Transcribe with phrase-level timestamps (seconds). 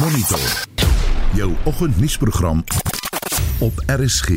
[0.00, 0.38] Monitor.
[1.34, 2.64] Jou oggendnuusprogram
[3.58, 4.28] op RSG.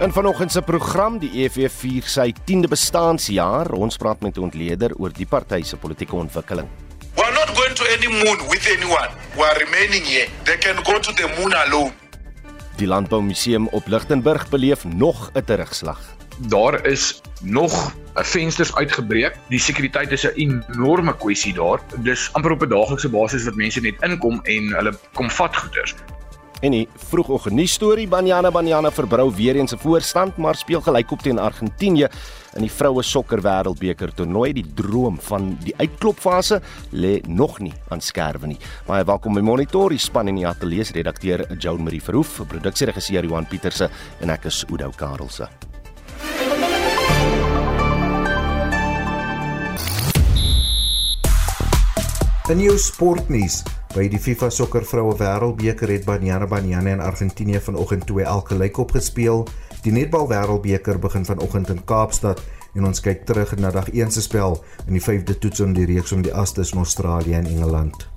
[0.00, 3.70] In vanoggend se program die EFF vier sy 10de bestaanjaar.
[3.70, 6.68] Ons praat met 'n ontleder oor die party se politieke ontwikkeling.
[7.14, 9.08] We are not going to any moon with anyone.
[9.36, 10.28] We are remaining here.
[10.42, 11.92] They can go to the moon alone.
[12.76, 16.00] Die Landboumuseum op Lichtenburg beleef nog 'n terugslag.
[16.38, 19.36] Daar is nog vensters uitgebreek.
[19.48, 21.80] Die sekuriteit is 'n enorme kwessie daar.
[22.02, 25.94] Dis amper op 'n daaglikse basis wat mense net inkom en hulle kom vat goeders.
[26.64, 31.22] En die vroegoggend nuus storie Banyana Banyana verbrou weer eens 'n voorstand, maar speel gelykop
[31.22, 32.08] teen Argentinië
[32.54, 34.52] in die vroue sokker wêreldbeker toernooi.
[34.52, 38.58] Die droom van die uitklopfase lê nog nie aan skerwe nie.
[38.86, 43.24] Baie welkom by Monitor, die span en die ateljee se redakteur Joan Marie Verhoef, produksieregisseur
[43.24, 45.73] Johan Pieterse en ek is Udo Karelse.
[52.44, 53.62] 'n Nuwe sportnuus.
[53.94, 58.78] By die FIFA sokker vroue wêreldbeker het Banyana Banyana en Argentinië vanoggend 2 elke gelyk
[58.78, 59.46] opgespeel.
[59.82, 62.42] Die netbal wêreldbeker begin vanoggend in Kaapstad
[62.74, 65.86] en ons kyk terug na dag 1 se spel in die 5de toets om die
[65.88, 68.08] reeks om die Astes in Australië en Engeland.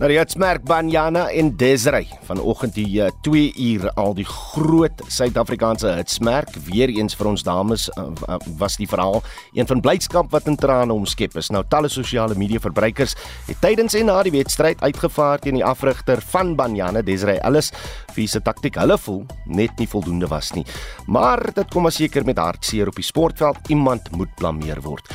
[0.00, 5.92] Nou die hitsmerk Banyana en Desiree vanoggend die uh, 2 uur al die groot Suid-Afrikaanse
[5.98, 9.20] hitsmerk weer eens vir ons dames uh, uh, was die verhaal
[9.52, 11.50] een van blydskap wat in trane omskep is.
[11.52, 13.14] Nou talle sosiale media verbruikers
[13.50, 17.68] het tydens en na die wedstryd uitgevaar teen die afrigter van Banyana Desiree alles
[18.16, 20.64] wie se taktik hulle voel net nie voldoende was nie.
[21.06, 25.12] Maar dit kom maar seker met hartseer op die sportveld iemand moet blameer word.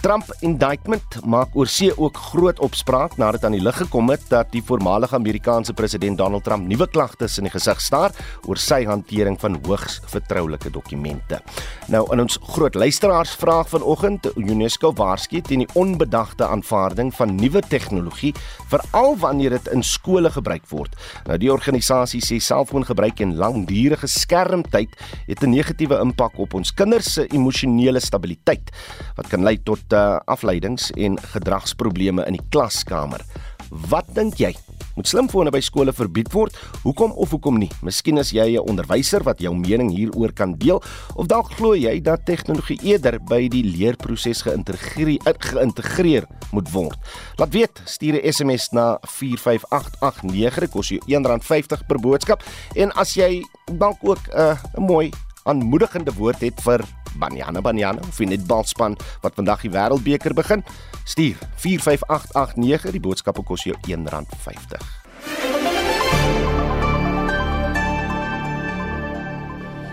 [0.00, 4.50] Trump indictment maak oor see ook groot opspraak nadat aan die lig gekom het dat
[4.52, 8.12] die voormalige Amerikaanse president Donald Trump nuwe klagtes in die gesig staar
[8.46, 11.40] oor sy hantering van hoogs vertroulike dokumente.
[11.88, 18.34] Nou in ons groot luisteraarsvraag vanoggend, UNESCO waarsku teen die onbedagte aanvaarding van nuwe tegnologie,
[18.70, 20.96] veral wanneer dit in skole gebruik word.
[21.26, 27.12] Nou die organisasie sê selfoongebruik en langdurige skermtyd het 'n negatiewe impak op ons kinders
[27.12, 28.70] se emosionele stabiliteit
[29.16, 33.24] wat kan lei tot uh, afleidings en gedragsprobleme in die klaskamer.
[33.70, 34.50] Wat dink jy?
[34.96, 36.56] Moet slimfone by skole verbied word?
[36.82, 37.70] Hoekom of hoekom nie?
[37.86, 40.82] Miskien as jy 'n onderwyser wat jou mening hieroor kan deel
[41.14, 46.98] of dalk glo jy dat tegnologie eerder by die leerproses geïntegreer geïntegreer moet word.
[47.38, 52.42] Laat weet, stuur 'n SMS na 45889, dit kos jou R1.50 per boodskap
[52.74, 53.42] en as jy
[53.78, 55.12] dalk ook 'n uh, mooi
[55.44, 56.84] aanmoedigende woord het vir
[57.18, 60.64] Banyana Banyana of die netbalspan wat vandag die wêreldbeker begin,
[61.04, 62.92] stuur 45889.
[62.94, 65.00] Die boodskappe kos jou R1.50.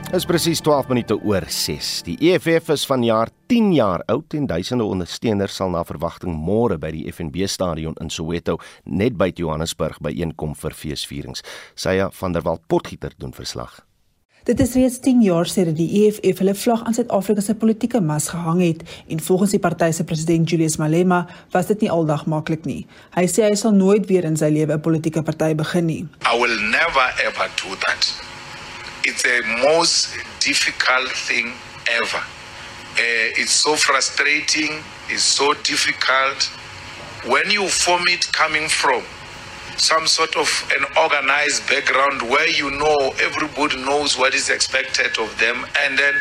[0.07, 1.88] Dit is presies 12 minute oor 6.
[2.07, 6.94] Die EFF is vanjaar 10 jaar oud en duisende ondersteuners sal na verwagting môre by
[6.95, 8.55] die FNB stadion in Soweto
[8.85, 11.44] net by Johannesburg byeenkom vir feesvierings.
[11.75, 13.86] Sya van der Walt Potgieter doen verslag.
[14.47, 18.30] Dit is reeds 10 jaar sedert die EFF hulle vlag aan Suid-Afrika se politieke mas
[18.31, 21.18] gehang het en volgens die party se president Julius Malema
[21.52, 22.85] was dit nie aldag maklik nie.
[23.18, 26.08] Hy sê hy sal nooit weer in sy lewe 'n politieke party begin nie.
[26.24, 28.08] I will never ever do that.
[29.03, 29.38] It's a
[29.68, 31.52] most difficult thing
[32.00, 32.24] ever.
[32.96, 34.79] Uh, it's so frustrating,
[35.09, 36.50] it's so difficult
[37.28, 39.03] when you form it coming from
[39.77, 45.38] some sort of an organized background where you know everybody knows what is expected of
[45.39, 45.65] them.
[45.83, 46.15] And then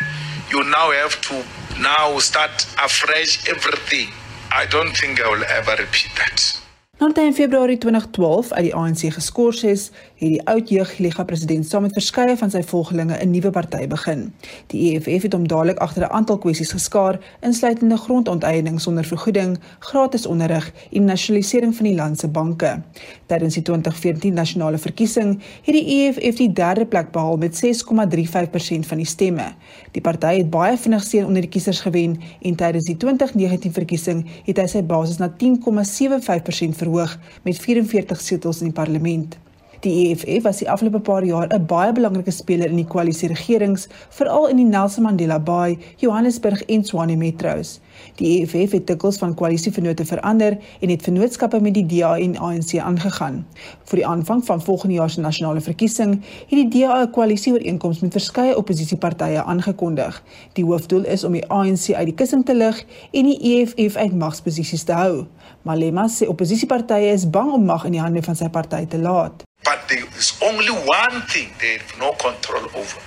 [0.50, 1.44] you now have to
[1.80, 4.12] now start afresh everything.
[4.52, 6.60] I don't think i will ever repeat that.
[6.98, 11.66] Nadat hy in Februarie 2012 uit die ANC geskort is, het die oud jeugliga president
[11.68, 14.32] saam met verskeie van sy volgelinge 'n nuwe party begin.
[14.72, 20.26] Die EFF het hom dadelik agter 'n aantal kwessies geskaar, insluitende grondonteiening sonder vergoeding, gratis
[20.26, 22.82] onderrig en nasionalisering van die land se banke.
[23.26, 28.96] Tydens die 2014 nasionale verkiesing het die EFF die derde plek behaal met 6,35% van
[28.96, 29.54] die stemme.
[29.90, 34.26] Die party het baie vinnig steun onder die kiesers gewen en tydens die 2019 verkiesing
[34.44, 39.36] het hy sy basis na 10,75% verhoog met 44 setels in die parlement.
[39.80, 43.88] Die EFF was die afgelope paar jaar 'n baie belangrike speler in die koalisie regerings,
[44.08, 47.80] veral in die Nelson Mandela Bay, Johannesburg en Tshwane metros.
[48.16, 52.78] Die EFF het dikwels van koalisievennote verander en het vennootskappe met die DA en ANC
[52.78, 53.46] aangegaan.
[53.84, 58.12] Vir die aanvang van volgende jaar se nasionale verkiesing het die DA 'n koalisieooreenkoms met
[58.12, 60.22] verskeie oppositiepartye aangekondig.
[60.52, 64.14] Die hoofdoel is om die ANC uit die kussing te lig en die EFF uit
[64.14, 65.26] magsposisies te hou.
[65.62, 69.45] Malema sê oppositiepartye is bang om mag in die hande van sy party te laat.
[69.66, 73.00] But there is only one thing they have no control over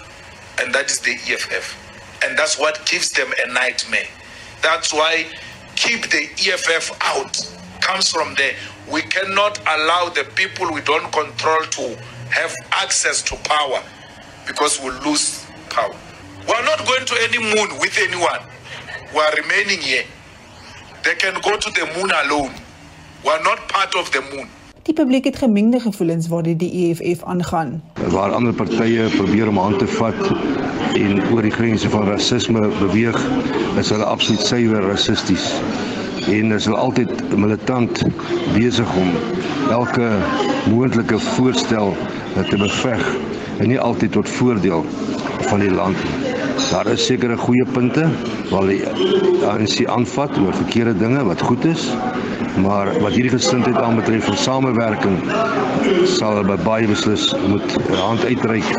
[0.61, 1.77] and that is the EFF
[2.23, 4.07] and that's what gives them a nightmare
[4.61, 5.25] that's why
[5.75, 7.37] keep the EFF out
[7.81, 8.53] comes from there
[8.89, 11.97] We cannot allow the people we don't control to
[12.31, 13.83] have access to power
[14.47, 15.95] because we'll lose power.
[16.47, 18.39] We're not going to any moon with anyone.
[19.13, 20.05] We're remaining here.
[21.03, 22.55] They can go to the moon alone.
[23.23, 24.49] We're not part of the moon.
[24.89, 27.83] Die publiek het gemengde gevoelens waardeur die EFF aangaan.
[28.09, 30.31] Waar ander partye probeer om aan te vat
[30.97, 33.19] en oor die grense van rasisme beweeg,
[33.77, 35.45] is hulle absoluut suiwer rassisties.
[36.29, 38.03] En is hulle altyd militant
[38.53, 39.09] besig om
[39.73, 40.09] elke
[40.69, 41.95] moontlike voorstel
[42.49, 43.05] te beveg
[43.57, 44.85] en nie altyd tot voordeel
[45.49, 46.33] van die land nie.
[46.69, 48.05] Daar is sekere goeie punte
[48.49, 48.83] waar die
[49.47, 51.87] ANC aanvat oor verkeerde dinge wat goed is,
[52.61, 55.17] maar wat hierdie gesindheid aanbetref van samewerking
[56.17, 58.69] sal by baie beslis moet hand uitreik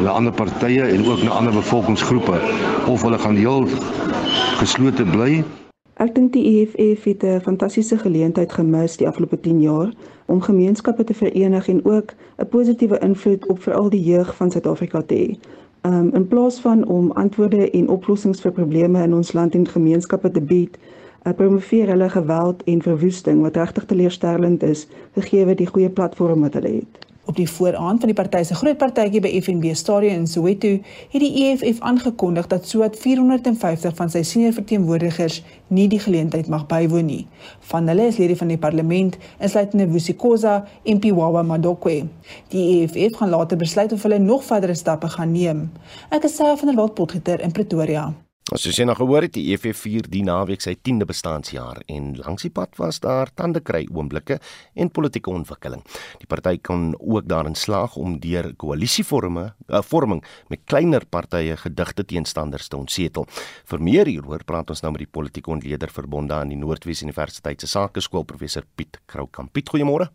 [0.00, 2.40] na ander partye en ook na ander bevolkingsgroepe
[2.86, 3.68] of hulle gaan heel
[4.62, 5.42] geslote bly.
[5.96, 9.92] Ek dink die EFF het 'n fantastiese geleentheid gemis die afgelope 10 jaar
[10.26, 15.02] om gemeenskappe te verenig en ook 'n positiewe invloed op veral die jeug van Suid-Afrika
[15.02, 15.38] te hê
[15.84, 20.30] um, in plaas van om antwoorde en oplossings vir probleme in ons land en gemeenskappe
[20.30, 20.78] te bied,
[21.22, 26.54] uh, promoveer hulle geweld en verwoesting wat regtig teleurstellend is gegee die goeie platform wat
[26.54, 27.13] hulle het.
[27.24, 30.68] Op die vooraand van die party se groot partytjie by FNB Stadion in Soweto
[31.12, 35.38] het die EFF aangekondig dat sowat 450 van sy senior verteenwoordigers
[35.72, 37.22] nie die geleentheid mag bywoon nie.
[37.70, 42.02] Van hulle is lede van die parlement, insluitende Vusikoza en Piwawa Madokwe.
[42.52, 45.70] Die EFF gaan later besluit of hulle nog verdere stappe gaan neem.
[46.12, 48.12] Ek is self van der Walt Potgieter in Pretoria.
[48.52, 52.10] As jy sien nou gehoor het die EFF vier die naweek sy 10de bestaanjaar en
[52.18, 54.36] langs die pad was daar tande kry oomblikke
[54.76, 55.80] en politieke ontwikkeling.
[56.20, 60.20] Die party kan ook daarin slaag om deur koalisievorme uh, vorming
[60.52, 63.24] met kleiner partye gedigte teenstanders te ontsetel.
[63.64, 67.64] Vir meer hieroor praat ons nou met die politieke ontleder verbonde aan die Noordwes Universiteit
[67.64, 69.54] se Sakeskool professor Piet Kroukamp.
[69.56, 70.10] Piet, goeiemôre.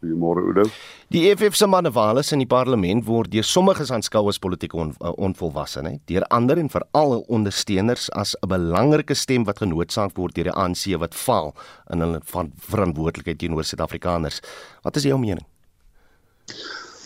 [0.00, 0.64] Goeiemôre Oudo.
[1.08, 5.12] Die EFF se manewales in die parlement word deur sommiges aanskou as politiek on, uh,
[5.28, 10.56] onvolwassenheid, deur ander en veral ondersteuners as 'n belangrike stem wat genootsaak word deur die
[10.56, 11.54] ANC wat faal
[11.90, 14.40] in hulle van verantwoordelikheid teenoor Suid-Afrikaners.
[14.82, 15.46] Wat is jou mening?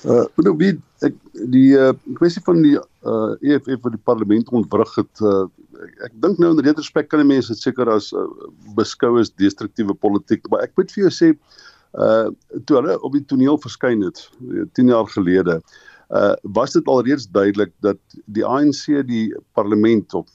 [0.05, 1.15] Uh Oudo, wie ek
[1.53, 5.47] die uh, kwessie van die uh EFF wat die parlement ontwrig het uh
[6.05, 8.27] ek dink nou in retrospek kan mense dit seker as uh,
[8.77, 11.31] beskou as destruktiewe politiek, maar ek moet vir jou sê
[11.99, 12.29] uh
[12.65, 14.29] toe hulle op die toneel verskyn het
[14.79, 15.61] 10 jaar gelede
[16.11, 20.29] uh was dit alreeds duidelik dat die ANC die parlement op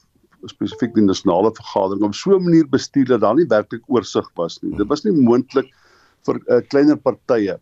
[0.44, 4.58] spesifiek die nasionale vergadering op so 'n manier bestuur dat daar nie werklik oorsig was
[4.62, 4.76] nie.
[4.76, 5.72] Dit was nie moontlik
[6.26, 7.58] vir uh, kleiner partye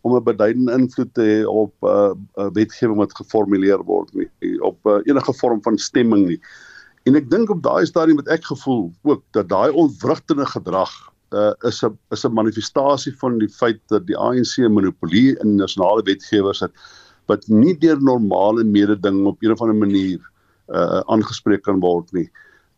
[0.00, 4.28] om 'n beduidende invloed te hê op uh, uh, wetgewing wat geformuleer word nie,
[4.60, 6.40] op uh, enige vorm van stemming nie.
[7.04, 10.92] En ek dink op daai stadium het ek gevoel ook dat daai ontwrigtende gedrag
[11.32, 15.56] uh, is 'n is 'n manifestasie van die feit dat die ANC 'n monopolie in
[15.56, 16.72] nasionale wetgewers het
[17.26, 20.20] wat nie deur normale mededinging op 'n of ander manier
[20.68, 22.30] uh aangespreek kan word nie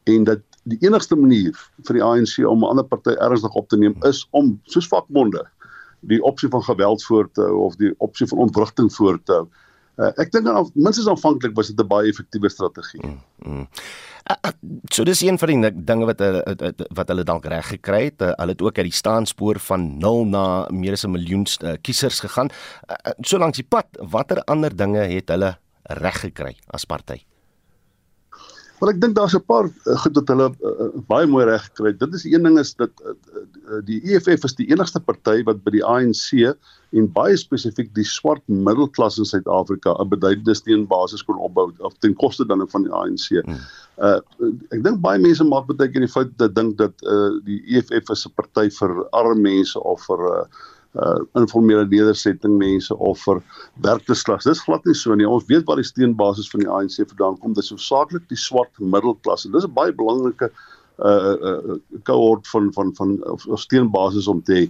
[0.05, 1.55] en dat die enigste manier
[1.87, 5.47] vir die ANC om 'n ander party ernstig op te neem is om soos vakbonde
[6.01, 9.47] die opsie van geweld voor te hou of die opsie van ontwrigting voor te hou.
[9.47, 9.70] Uh,
[10.17, 13.03] ek dink aan minstens aanvanklik was dit 'n baie effektiewe strategie.
[13.03, 13.69] Mm, mm.
[14.31, 14.53] Uh, uh,
[14.93, 18.23] so dis een van die dinge wat hulle uh, wat hulle dalk reg gekry het.
[18.23, 21.75] Uh, hulle het ook uit die staanspoor van 0 na meer as 'n miljoen uh,
[21.81, 22.51] kiesers gegaan.
[22.89, 27.30] Uh, uh, so langs die pad, watter ander dinge het hulle reg gekry as party?
[28.81, 31.93] Maar ek dink daar's 'n paar uh, goed wat hulle uh, baie mooi reg gekry
[31.93, 32.01] het.
[32.01, 35.75] Dit is een ding is dat uh, die EFF is die enigste party wat by
[35.75, 36.57] die ANC
[36.97, 42.15] en baie spesifiek die swart middelklas in Suid-Afrika 'n beduidende steunbasis kon opbou of ten
[42.15, 43.29] koste dan van die ANC.
[43.45, 43.61] Hmm.
[44.01, 44.19] Uh
[44.73, 48.09] ek dink baie mense maak baie keer die fout dat dink dat uh die EFF
[48.11, 50.45] is 'n party vir arme mense of vir uh
[50.99, 53.43] uh informele nedersetting mense of vir
[53.85, 54.45] werkersklas.
[54.45, 55.29] Dis glad nie so nie.
[55.29, 57.55] Ons weet wat die steunbasis van die ANC vandaan kom.
[57.55, 59.47] Dis hoofsaaklik die swart middelklas.
[59.47, 60.51] Dis 'n baie belangrike
[60.99, 64.65] uh uh cohort van van van of, of steunbasis om te hê.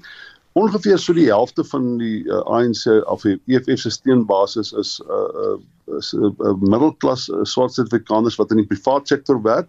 [0.52, 5.28] Ongeveer so die helfte van die uh, ANC of die EFF se steunbasis is uh
[5.44, 5.58] uh
[5.98, 9.68] is uh, uh, middelklas uh, swart Suid-Afrikaners wat in die privaat sektor werk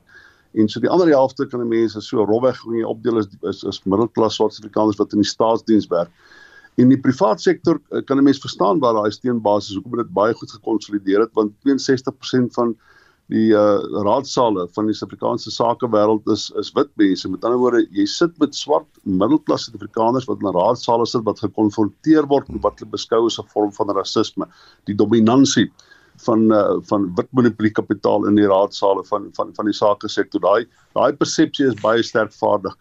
[0.53, 4.53] en so die ander helfte kan mense so rofweg opdeel is is, is middelklas swart
[4.53, 6.11] Suid-Afrikaners wat in die staatsdiens werk.
[6.79, 10.33] In die private sektor eh, kan 'n mens verstaan waar daai steunbasis hoekom dit baie
[10.33, 12.75] goed gekonsolideer het want 62% van
[13.31, 17.29] die uh, raadsale van die Suid-Afrikaanse sakewêreld is is wit mense.
[17.29, 22.27] Met ander woorde, jy sit met swart middelklas Suid-Afrikaners wat in raadsale sit wat gekonfronteer
[22.27, 24.47] word met wat hulle beskou as 'n vorm van rasisme,
[24.85, 25.69] die dominansie
[26.25, 30.41] van uh, van wit monopolie kapitaal in die raadsale van van van die sake sektor.
[30.41, 32.75] Daai daai persepsie is baie sterk vaardig.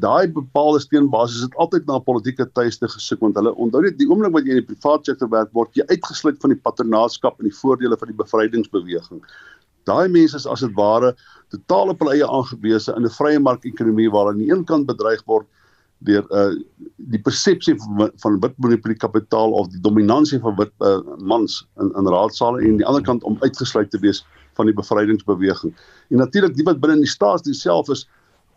[0.00, 4.32] Daai bepaalde steunbasis het altyd na politieke tuiste gesoek want hulle onthou net die oomblik
[4.36, 7.58] wat jy in die privaat sektor werk word jy uitgesluit van die patronaatskap en die
[7.58, 9.20] voordele van die bevrydingsbeweging.
[9.88, 11.12] Daai mense is as dit ware
[11.52, 15.22] totaal op hulle eie aangewese in 'n vrye mark-ekonomie waar aan die een kant bedreig
[15.26, 15.46] word
[16.04, 16.52] deur uh
[16.96, 21.92] die persepsie van, van wit monopolie kapitaal of die dominansie van wit uh, mans in
[21.96, 24.24] in raadsale en aan die ander kant om uitgesluit te wees
[24.54, 25.74] van die bevrydingsbeweging.
[26.10, 28.08] En natuurlik die wat binne in die staat self is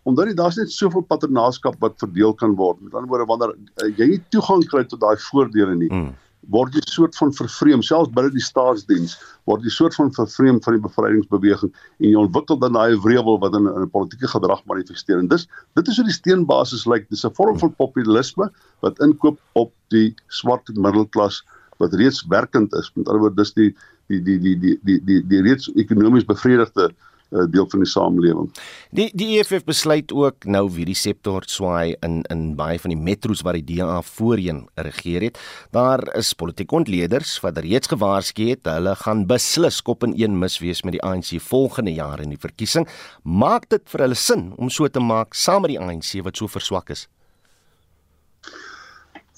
[0.08, 2.80] omdat daar's net soveel patronaatskap wat verdeel kan word.
[2.82, 3.52] Met ander woorde wanneer
[3.84, 6.14] uh, jy nie toegang kry tot daai voordele nie, mm.
[6.54, 9.18] word jy soort van vervreem selfs binne die staatsdiens,
[9.50, 13.58] word jy soort van vervreem van die bevrydingsbeweging en jy ontwikkel dan daai wrevel wat
[13.60, 15.20] in 'n politieke gedrag manifesteer.
[15.20, 15.44] En dis
[15.76, 17.10] dit is hoe die steenbasis lyk.
[17.12, 18.48] Dis 'n vorm van populisme
[18.80, 21.44] wat inkoop op die swart middelklas
[21.84, 22.92] wat reeds werkend is.
[22.96, 23.76] Met ander woorde dis die
[24.08, 26.96] die die die die die die, die reeds ekonomies bevredigde uh,
[27.30, 28.50] deel van die samelewing.
[28.96, 33.00] Die die EFF besluit ook nou wie die septor swaai in in baie van die
[33.00, 35.40] metro's waar die DA voorheen regeer het.
[35.72, 40.60] Daar is politieke ontleeders wat reeds gewaarsku het hulle gaan beslis kop in een mis
[40.64, 42.88] wees met die ANC volgende jaar in die verkiesing.
[43.24, 46.48] Maak dit vir hulle sin om so te maak saam met die ANC wat so
[46.48, 47.08] verswak is?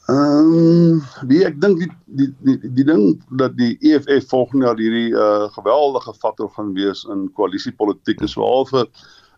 [0.10, 3.04] Ehm um, die ek dink die, die die die ding
[3.38, 8.88] dat die EFF volgende jaar hierdie uh geweldige faktor gaan wees in koalisiepolitiek is behalwe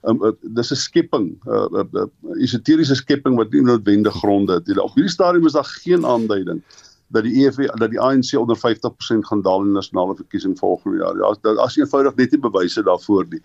[0.08, 4.62] um, uh, dis 'n skepping 'n uh, uh, uh, esoteriese skepping wat nie noodwendig gronde
[4.62, 4.72] het.
[4.78, 6.64] Op hierdie stadium is daar geen aanduiding
[7.12, 11.18] dat die EFF dat die ANC onder 50% gaan daal in nasionale verkiesing volgende jaar.
[11.18, 13.42] Ja, daar is eenvoudig net nie bewyse daarvoor nie.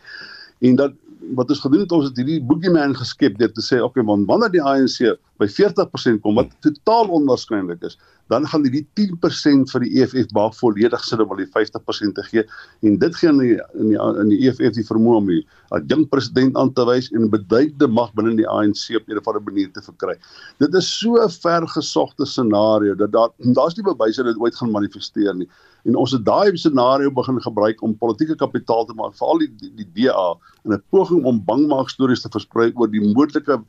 [0.58, 0.92] En dat
[1.34, 4.52] wat ons gedoen het ons het hierdie boogeyman geskep deur te sê okay man wanneer
[4.54, 7.98] die ANC by 40% kom wat totaal onwaarskynlik is
[8.32, 12.24] dan gaan hierdie 10% vir die EFF baie volledig sit om al die 50% te
[12.30, 12.44] gee
[12.86, 15.42] en dit gee in die in die, in die EFF die vermoë om die
[15.90, 19.42] jong president aan te wys en beduidende mag binne die ANC op 'n of ander
[19.42, 20.16] manier te verkry.
[20.58, 24.70] Dit is so 'n vergesogte scenario dat daar daar's nie bewyse dat dit ooit gaan
[24.70, 25.48] manifesteer nie.
[25.86, 29.72] En ons het daai scenario begin gebruik om politieke kapitaal te maak, veral die die,
[29.82, 33.60] die DA in 'n poging om bangmaak stories te versprei oor die moontlike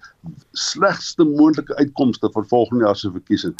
[0.53, 3.53] slegste moontlike uitkomste vir volgende jaar se verkiesing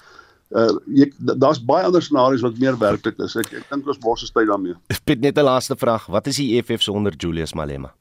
[0.56, 0.72] uh
[1.04, 3.36] ek daar's baie ander scenario's wat meer werklik is.
[3.36, 4.76] Ek ek dink ons bors is tyd daarmee.
[5.04, 6.08] Piet net 'n laaste vraag.
[6.08, 7.94] Wat is die EFF sonder Julius Malema?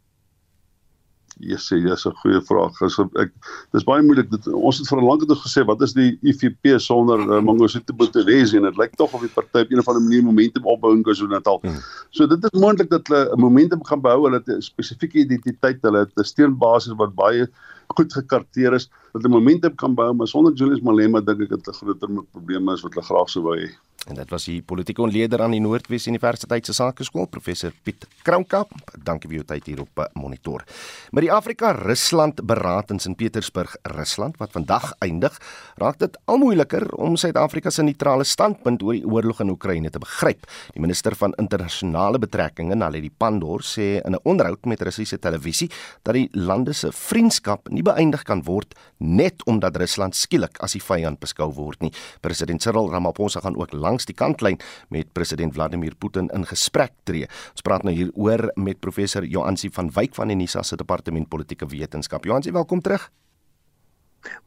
[1.38, 2.80] Yes, ja, dis 'n goeie vraag.
[2.82, 3.32] As ek
[3.72, 4.30] dis baie moeilik.
[4.30, 7.92] Dit, ons het vir 'n lank tyd gesê wat is die IFP sonder uh, Mangosuthu
[7.92, 10.94] Buthelezi en dit lyk tog of die party op 'n of ander manier momentum opbou
[10.96, 11.60] in KwaZulu-Natal.
[11.62, 11.82] Hmm.
[12.10, 14.24] So dit is moontlik dat hulle 'n momentum gaan behou.
[14.24, 15.82] Hulle het 'n spesifieke identiteit.
[15.82, 17.46] Hulle het 'n steunbasis wat baie
[17.94, 21.68] goed gekarteer is dat 'n momentum kan bou, maar sonder Julius Malema dink ek dit
[21.68, 23.70] 'n groter probleem is wat hulle graag sou wou hê.
[24.06, 28.70] En dit was die politieke ontleder aan die Noordwes Universiteit se Sakeskool, professor Piet Krankamp.
[29.02, 30.62] Dankie vir jou tyd hier op eh, Monitor.
[31.10, 35.34] Met die Afrika-Rusland beraad in Sint Petersburg, Rusland wat vandag eindig,
[35.82, 40.02] raak dit al moeiliker om Suid-Afrika se neutrale standpunt oor die oorlog in Oekraïne te
[40.02, 40.46] begryp.
[40.76, 45.70] Die minister van internasionale betrekkinge, Naledi Pandor, sê in 'n onderhoud met Russiese televisie
[46.04, 50.82] dat die lande se vriendskap nie beëindig kan word net omdat Rusland skielik as die
[50.82, 51.92] vyand beskou word nie.
[52.20, 54.60] President Cyril Ramaphosa gaan ook langs die kantlyn
[54.92, 57.28] met president Vladimir Putin in gesprek tree.
[57.56, 61.66] Ons praat nou hieroor met professor Joansi van Wyk van die NISA se departement politieke
[61.66, 62.26] wetenskap.
[62.28, 63.08] Joansi, welkom terug.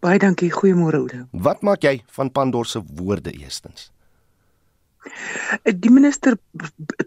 [0.03, 0.51] Baie dankie.
[0.51, 1.25] Goeiemôre Oude.
[1.32, 3.89] Wat maak jy van Pandor se woorde eerstens?
[5.63, 6.36] Die minister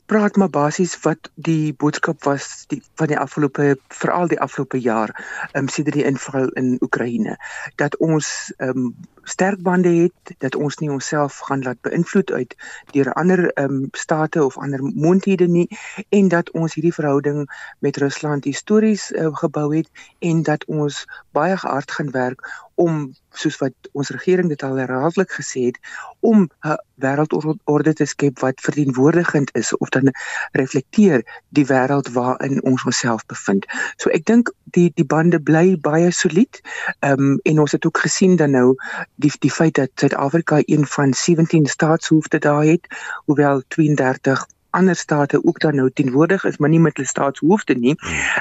[0.07, 5.13] praat maar basies wat die boodskap was die, van die afgelope veral die afgelope jaar
[5.53, 7.37] um, sedert die inval in Oekraïne.
[7.77, 12.57] Dat ons um, sterk bande het dat ons nie onsself gaan laat beïnvloed uit
[12.97, 15.69] deur ander um, state of ander mondhede nie
[16.09, 17.45] en dat ons hierdie verhouding
[17.79, 23.59] met Rusland histories uh, gebou het en dat ons baie gehard gaan werk om soos
[23.61, 25.79] wat ons regering dit al herhaaldelik gesê het
[26.21, 30.13] om 'n wêreldorde te skep wat verteenwoordigend is of dan
[30.53, 33.67] reflekteer die wêreld waarin ons onsself bevind.
[33.97, 36.61] So ek dink die die bande bly baie solied.
[37.01, 38.75] Ehm um, en ons het ook gesien dan nou
[39.17, 42.87] die die feit dat Suid-Afrika een van 17 staatshoofde daar het,
[43.25, 47.97] hoewel 32 ander state ook dan nou teenwoordig is, maar nie met hulle staatshoofde nie,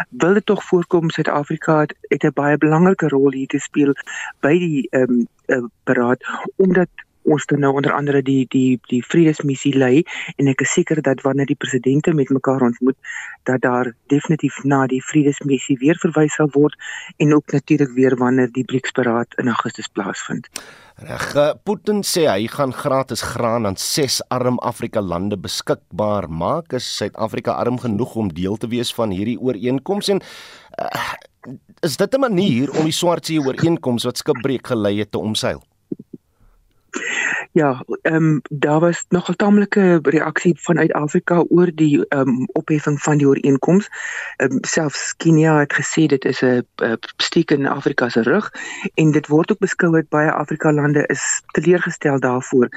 [0.09, 3.93] wil dit tog voorkom Suid-Afrika het, het 'n baie belangrike rol hier te speel
[4.39, 6.23] by die ehm um, uh, beraad
[6.55, 6.89] omdat
[7.23, 10.03] ons dan nou onder andere die die die vredesmissie lei
[10.37, 12.97] en ek is seker dat wanneer die presidente met mekaar ontmoet
[13.49, 16.75] dat daar definitief na die vredesmissie weer verwys sal word
[17.17, 20.49] en ook natuurlik weer wanneer die BRICS-beraad in Augustus plaasvind.
[21.01, 26.73] Reg, eh, Putin sê hy gaan gratis graan aan ses arm Afrika lande beskikbaar maak.
[26.73, 31.13] Is Suid-Afrika arm genoeg om deel te wees van hierdie ooreenkoms en uh,
[31.81, 35.63] is dit 'n manier om die Swartsee ooreenkoms wat skipbreek gelei het te omseil?
[37.51, 42.48] Ja, ehm um, daar was nog 'n tamelike reaksie vanuit Afrika oor die ehm um,
[42.51, 43.89] opheffing van die ooreenkoms.
[44.38, 46.65] Ehm um, selfs Kenia het gesê dit is 'n
[47.17, 48.51] steek in Afrika se rug
[48.93, 52.69] en dit word ook beskou dat baie Afrika lande is teleurgestel daarvoor.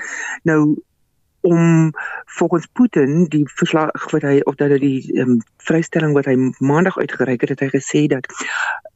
[0.43, 0.83] Nou
[1.41, 1.93] om
[2.25, 6.99] volgens Putin die verslag wat hy of dat hy die um, vrystelling wat hy maandag
[6.99, 8.27] uitgereik het, het hy gesê dat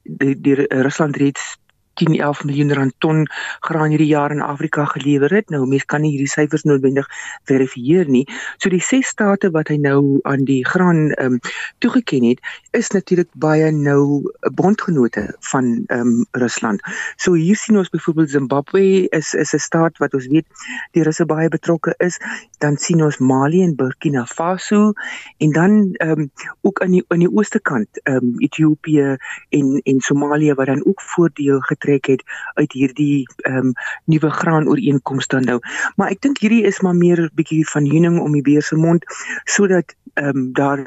[0.03, 1.59] die, die Rusland reeds
[1.99, 3.27] 10 11 miljoen rand ton
[3.67, 5.51] graan hierdie jaar in Afrika gelewer het.
[5.51, 7.09] Nou mense kan nie hierdie syfers noodwendig
[7.51, 8.25] verifieer nie.
[8.59, 11.41] So die ses state wat hy nou aan die graan ehm um,
[11.83, 12.41] toegeken het,
[12.77, 14.23] is natuurlik baie nou
[14.55, 16.83] bondgenote van ehm um, Rusland.
[17.17, 20.47] So hier sien ons byvoorbeeld Zimbabwe is is 'n staat wat ons weet
[20.93, 22.19] die Russe baie betrokke is.
[22.59, 24.93] Dan sien ons Mali en Burkina Faso
[25.39, 26.31] en dan ehm um,
[26.63, 29.17] ook aan die aan die ooste kant ehm um, Ethiopië
[29.51, 32.23] en en Somalië wat dan ook voordeel getrek getrek het
[32.55, 33.73] uit hierdie ehm um,
[34.05, 35.59] nuwe graanooreenkoms dan nou.
[35.97, 39.05] Maar ek dink hierdie is maar meer bietjie van heuning om die beer se mond
[39.45, 40.85] sodat ehm um, daar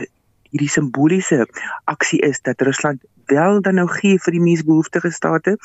[0.52, 1.46] hierdie simboliese
[1.86, 5.56] aksie is dat Rusland wel dan nou gee vir die mees behoeftige state,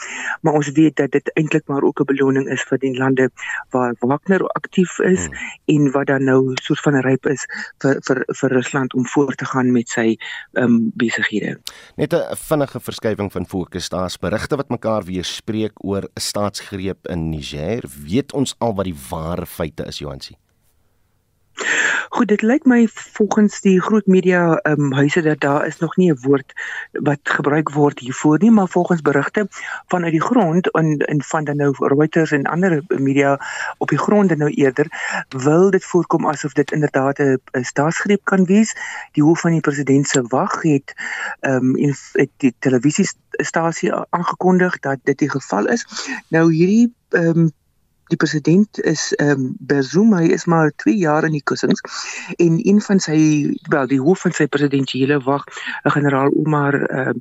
[0.47, 3.31] maar ons weet dat dit eintlik maar ook 'n beloning is vir die lande
[3.71, 5.35] waar Wagner aktief is hmm.
[5.75, 7.47] en wat dan nou soos van ryp is
[7.83, 10.17] vir vir vir Rusland om voort te gaan met sy
[10.53, 11.59] ehm um, besighede.
[11.97, 13.89] Net 'n vinnige verskywing van fokus.
[13.89, 17.83] Daar's berigte wat mekaar weerspreek oor 'n staatsgreep in Niger.
[18.05, 20.37] Weet ons al wat die ware feite is, Johansie?
[22.09, 26.11] Goed, dit lyk my volgens die groot media um, huise dat daar is nog nie
[26.13, 26.53] 'n woord
[26.93, 29.47] wat gebruik word hiervoor nie, maar volgens berigte
[29.87, 33.41] vanuit die grond en en van dan nou Reuters en ander media
[33.79, 34.87] op die grond nou eerder
[35.29, 38.77] wil dit voorkom asof dit inderdaad 'n staatsgreep kan wees.
[39.13, 40.95] Die hoof van die president se wag het
[41.41, 41.95] ehm um, in
[42.37, 45.87] die televisiestasie aangekondig dat dit die geval is.
[46.29, 47.53] Nou hierdie ehm um,
[48.09, 50.15] die president is ehm um, Bazoum.
[50.15, 51.83] Hy is maar 2 jaar in die kussings.
[52.37, 53.19] En een van sy
[53.69, 55.45] wel die hoof van sy presidentsiële wag
[55.85, 57.21] 'n generaal Omar ehm um,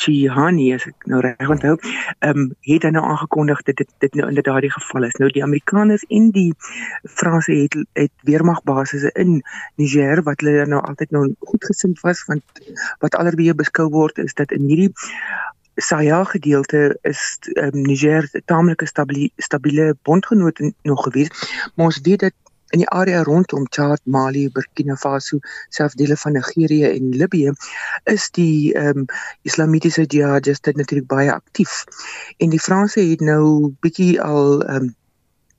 [0.00, 4.14] Chihani as ek nou reg onthou ehm um, het dan nou aangekondig dat dit dit
[4.14, 5.18] nou inderdaad die geval is.
[5.20, 6.54] Nou die Amerikaners en die
[7.04, 9.42] Franse het het weermagbasisse in
[9.76, 12.64] Niger wat hulle nou altyd nou goed gesind was want
[13.04, 14.92] wat alreeds beskou word is dat in hierdie
[15.80, 21.30] Sahel gedeelte is um, Niger 'n taamlike stabiele stabiele bondgenoot nog gewees,
[21.74, 22.32] maar ons weet dat
[22.70, 25.38] in die area rondom Chad, Mali, Burkina Faso,
[25.68, 27.52] selfs dele van Nigerië en Libië
[28.04, 29.04] is die ehm um,
[29.42, 31.84] islamitiese jihadiste natuurlik baie aktief.
[32.38, 34.94] En die Franse het nou bietjie al ehm um,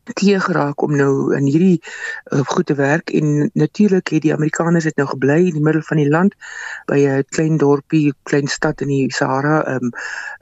[0.03, 4.87] teë geraak om nou in hierdie uh, goed te werk en natuurlik het die Amerikaners
[4.89, 6.35] dit nou gebly in die middel van die land
[6.89, 9.93] by 'n klein dorpie, klein stad in die Sahara, ehm um,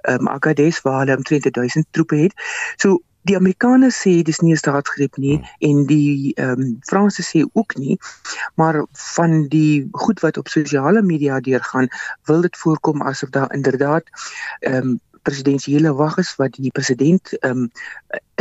[0.02, 2.34] ehm um, Agadez waar hulle omtrent 1000 troepe het.
[2.78, 7.44] So die Amerikaners sê dis nie 'n staatsgreep nie en die ehm um, Franse sê
[7.54, 8.00] ook nie,
[8.56, 11.88] maar van die goed wat op sosiale media deurgaan,
[12.26, 14.04] wil dit voorkom asof daar inderdaad
[14.60, 17.70] ehm um, presidensiële wag is wat die president um,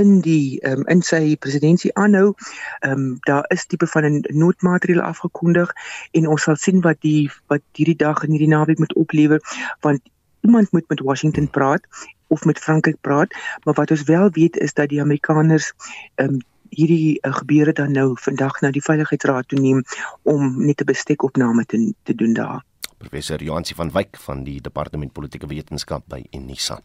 [0.01, 2.35] in die um, in sy presidentskap aanhou.
[2.81, 5.73] Ehm um, daar is tipe van 'n noodmaatreël afgekondig
[6.13, 9.41] en ons sal sien wat die wat hierdie dag en hierdie naweek moet oplewer
[9.81, 10.01] want
[10.41, 11.85] iemand moet met Washington praat
[12.29, 15.73] of met Frankryk praat, maar wat ons wel weet is dat die Amerikaners
[16.15, 19.83] ehm um, hierdie uh, gebeure dan nou vandag na die veiligheidsraad toe neem
[20.23, 22.68] om net 'n bestekopname te te doen daar
[22.99, 26.79] professor Joansi van Wyk van die departement politieke wetenskap by Unisa.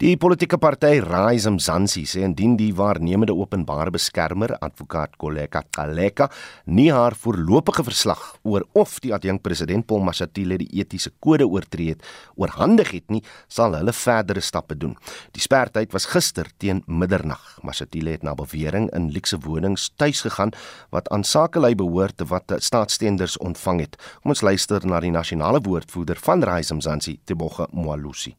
[0.00, 6.28] Die politieke party Rise Mzansi sê indien die waarnemende openbare beskermer advokaat Koleka Kaleka
[6.66, 12.04] nie haar voorlopige verslag oor of die adjunkpresident Paul Mashatile die etiese kode oortree het
[12.36, 14.94] oorhandig het nie, sal hulle verdere stappe doen.
[15.32, 17.40] Die spertyd was gister teen middernag.
[17.64, 20.52] Mashatile het na bewering in luukse wonings tuis gegaan
[20.94, 23.96] wat aan sakelei behoort wat staatstenders ontvang het.
[24.22, 28.36] Kom ons luister na die nasionale nasionale woordvoerder van Rise Mzansi, Teboga Mwalusi.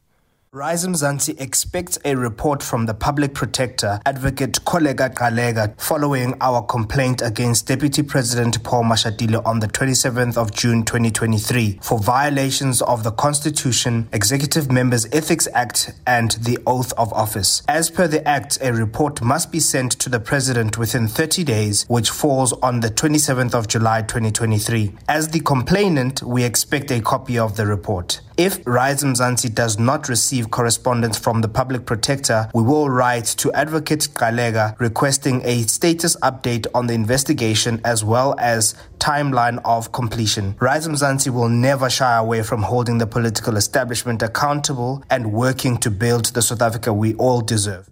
[0.54, 7.22] Rise Mzansi expects a report from the public protector, Advocate Kollega Kalega, following our complaint
[7.22, 13.12] against Deputy President Paul Mashatile on the 27th of June 2023 for violations of the
[13.12, 17.62] Constitution, Executive Members Ethics Act, and the Oath of Office.
[17.68, 21.86] As per the Act, a report must be sent to the President within 30 days,
[21.90, 24.96] which falls on the 27th of July 2023.
[25.10, 28.22] As the complainant, we expect a copy of the report.
[28.38, 33.52] If Rise Mzansi does not receive correspondence from the public protector, we will write to
[33.54, 40.56] Advocate Galega requesting a status update on the investigation as well as timeline of completion.
[40.60, 45.90] Rise Mzansi will never shy away from holding the political establishment accountable and working to
[45.90, 47.90] build the South Africa we all deserve.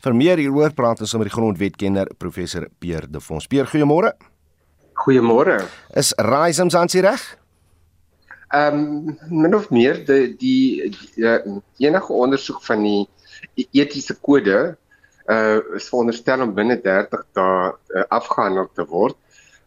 [0.00, 3.44] Vir meer hieroor praat ons met die grondwetkenner professor Pierre De Vos.
[3.44, 4.16] Pierre, goeiemôre.
[5.04, 5.66] Goeiemôre.
[5.92, 7.34] Is Rise Mzansi reg?
[8.54, 11.38] Ehm um, min of meer die die, die uh,
[11.82, 14.76] enige ondersoek van die etiese kode
[15.26, 19.16] uh is veronderstel om binne 30 dae uh, afgehandel te word.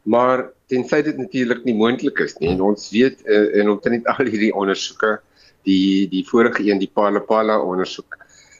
[0.07, 4.31] Maar tensy dit natuurlik nie moontlik is nie en ons weet uh, en omtrent al
[4.31, 5.17] hierdie ondersoeke
[5.67, 8.15] die die vorige een die Palapala ondersoek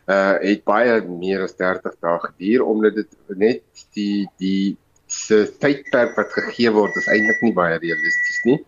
[0.10, 4.76] uh het baie meer as 30 dae geduur omdat dit net die die
[5.08, 8.60] se tydperk wat gegee word is eintlik nie baie realisties nie.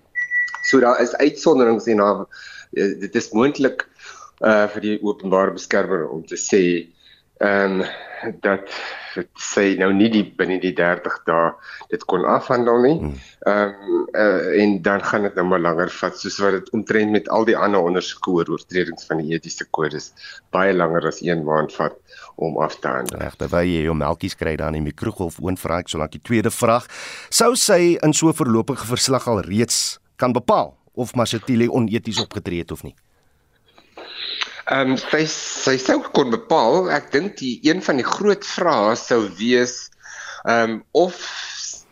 [0.63, 2.25] So daar is uitsonderings en daar
[2.73, 3.87] eh, dit is moontlik
[4.41, 6.63] uh vir die openbare beskermer om te sê
[7.41, 7.85] ehm um,
[8.41, 8.69] dat
[9.41, 11.51] sê nou nie die binne die 30 dae
[11.89, 12.97] dit kon afhandel nie.
[12.99, 13.15] Hmm.
[13.49, 17.11] Ehm um, uh, en dan gaan dit nou maar langer vat soos wat dit omtrent
[17.11, 20.11] met al die ander ondersoeke oor oortredings van die etiese kodes
[20.53, 21.97] baie langer as 1 maand vat
[22.35, 23.19] om af te handel.
[23.19, 26.53] Reg, terwyl jy jou melkies kry daar in die mikrogolf oonvra ek solank die tweede
[26.53, 26.87] vraag
[27.29, 32.63] sou sy in so 'n voorlopige verslag al reeds kan bepaal of Mashatile oneties opgetree
[32.63, 32.95] het of nie.
[34.71, 38.93] Ehm um, sy sy sou kon bepaal, ek dink die een van die groot vrae
[38.99, 39.89] sou wees
[40.45, 41.17] ehm um, of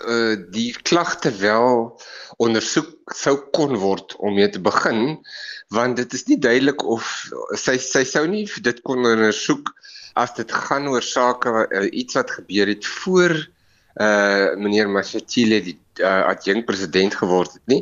[0.07, 1.99] uh, die klagte wel
[2.37, 5.17] ondersoek sou kon word om mee te begin
[5.75, 7.05] want dit is nie duidelik of
[7.59, 9.73] sy sy sou nie dit kon ondersoek
[10.19, 13.35] as dit gaan oor sake uh, iets wat gebeur het voor
[13.99, 17.81] uh meneer Mashatile die uh, adjunkt president geword het nie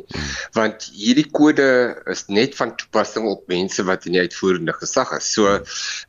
[0.57, 1.67] want hierdie kode
[2.11, 5.31] is net van toepassing op mense wat in die uitvoerende gesag is.
[5.33, 5.59] So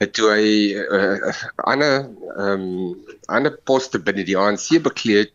[0.01, 2.97] het toe hy 'n uh, ander ehm um,
[3.29, 5.33] ander poste binne die ANC bekleed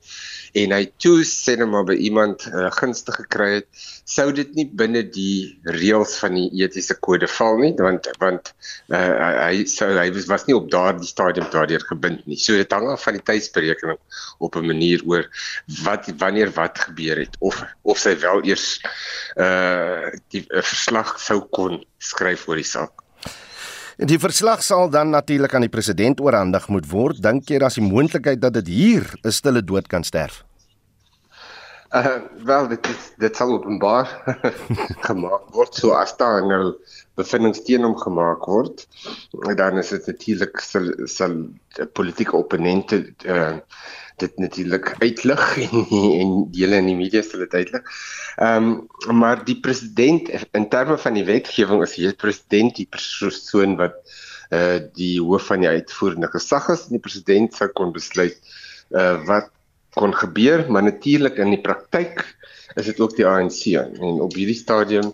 [0.53, 3.67] en hy toe sê net maar by iemand uh, gunstig gekry het,
[4.05, 8.51] sou dit nie binne die reëls van die etiese kode val nie, want want
[8.93, 8.99] uh,
[9.47, 12.38] hy sou hy was, was nie op daardie stadium daardeur gebind nie.
[12.38, 13.97] So dit hang af van die tydsberekening
[14.38, 15.25] op 'n manier oor
[15.83, 18.80] wat wanneer wat gebeur het of of sy wel eers
[19.36, 23.04] uh die uh, verslag sou kon skryf oor die saak.
[23.97, 27.21] En die verslag sal dan natuurlik aan die president oorhandig moet word.
[27.21, 30.43] Dink jy daar's die moontlikheid dat dit hier 'n stille dood kan sterf?
[31.93, 34.10] Uh wel dit is dit sal openbaar
[35.08, 36.73] gemaak word so as daar nou
[37.15, 38.88] bevindings teen hom gemaak word.
[39.56, 41.36] Dan is dit natuurlik sal sal
[41.93, 43.58] politieke opponente uh
[44.21, 45.86] dit natuurlik uitlig en
[46.19, 47.95] en dele in die media sal dit uitlig.
[48.38, 48.69] Ehm
[49.10, 53.97] um, maar die president in terme van die wetgewing is die president die persoon wat
[54.49, 58.38] eh uh, die hoof van die uitvoerende gesag is en die president sou kon besluit
[58.91, 59.49] eh uh, wat
[59.93, 62.23] kon gebeur, maar natuurlik in die praktyk
[62.76, 65.13] is dit ook die ANC en op hierdie stadium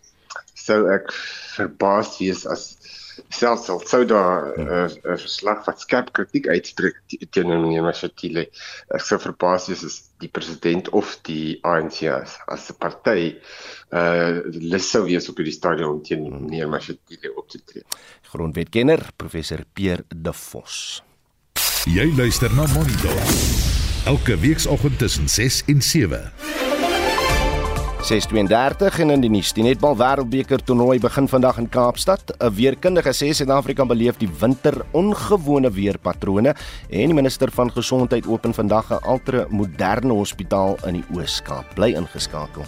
[0.55, 1.11] sou ek
[1.55, 2.77] verbaas wees as
[3.29, 4.85] selfs al sou daar 'n ja.
[4.85, 6.95] uh, verslag wat skerp kritiek uitspreek
[7.31, 8.47] teenoor meneer Mashatile
[8.95, 13.35] ek sou verbaas wees as die president of die ANC as, as 'n party
[13.91, 16.45] uh lus sou wees op die stadion teen hmm.
[16.45, 17.83] meneer Mashatile op te tree.
[18.31, 21.03] Grondwetkenner professor Pierre De Vos.
[21.85, 23.15] Jy luister na Monitor.
[24.05, 26.58] Elke weekoggend tussen 6 en 7.
[28.09, 29.51] 6:32 en in die nuus.
[29.53, 32.33] Die netbal wêreldbeker toernooi begin vandag in Kaapstad.
[32.39, 36.55] 'n Weerkundige sê Suid-Afrika beleef die winter ongewone weerpatrone
[36.89, 41.75] en die minister van gesondheid open vandag 'n ultra moderne hospitaal in die Oos-Kaap.
[41.75, 42.65] Bly ingeskakel.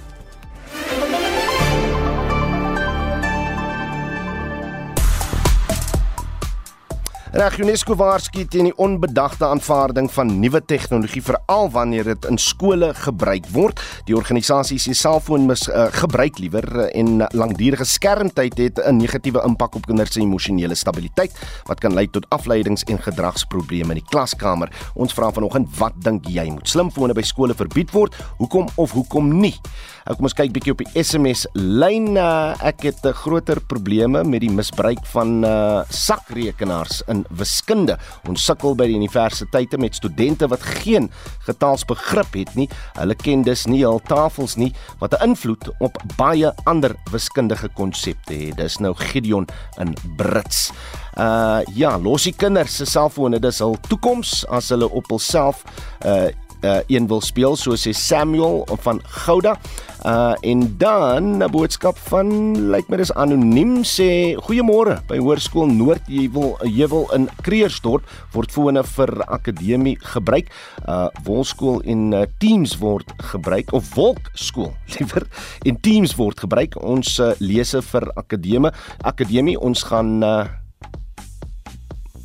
[7.32, 12.90] Reg UNESCO waarsku teen die onbedagte aanvaarding van nuwe tegnologie veral wanneer dit in skole
[13.06, 13.80] gebruik word.
[14.10, 19.40] Die organisasie sê selfoon mis uh, gebruik liewer uh, en langdurige skermtyd het 'n negatiewe
[19.48, 21.32] impak op kinders se emosionele stabiliteit
[21.72, 24.68] wat kan lei tot afleidings en gedragsprobleme in die klaskamer.
[24.96, 28.14] Ons vra vanoggend wat dink jy moet slimfone by skole verbied word?
[28.44, 29.56] Hoekom of hoekom nie?
[30.04, 32.18] Uh, kom ons kyk bietjie op die SMS lyn.
[32.18, 37.98] Uh, ek het 'n groter probleme met die misbruik van uh, sakrekenaars in wiskunde.
[38.30, 41.10] Ons sukkel by die universiteite met studente wat geen
[41.48, 42.70] getalsbegrip het nie.
[42.98, 48.34] Hulle ken dus nie al tafels nie wat 'n invloed op baie ander wiskundige konsepte
[48.34, 48.58] het.
[48.58, 49.48] Dis nou Gideon
[49.80, 50.72] in Brits.
[51.18, 55.64] Uh ja, los die kinders se selfone, dis hul toekoms as hulle op hulself
[56.06, 56.30] uh
[56.62, 59.58] uh een wil speel so sê Samuel van Gouda.
[60.02, 66.02] Uh en dan 'n boodskap van lyk my dis anoniem sê goeiemôre by Hoërskool Noord
[66.08, 68.02] Jewel Jewel in Kreersdorp
[68.34, 70.50] word fone vir akademie gebruik.
[70.88, 75.28] Uh Wolskool en uh, Teams word gebruik of Wolkskool liewer
[75.66, 76.82] en Teams word gebruik.
[76.82, 78.74] Ons uh, lese vir akademie
[79.06, 80.46] akademie ons gaan uh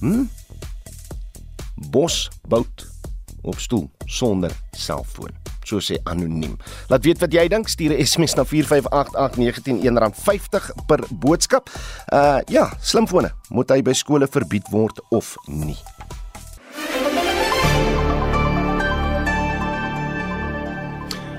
[0.00, 0.24] hm
[1.92, 2.95] bosbout
[3.46, 6.54] op stoel sonder selfoon so sê anoniem.
[6.90, 11.70] Laat weet wat jy dink, stuur 'n SMS na 4588919 R50 per boodskap.
[12.12, 15.78] Uh ja, slimfone, moet hy by skole verbied word of nie?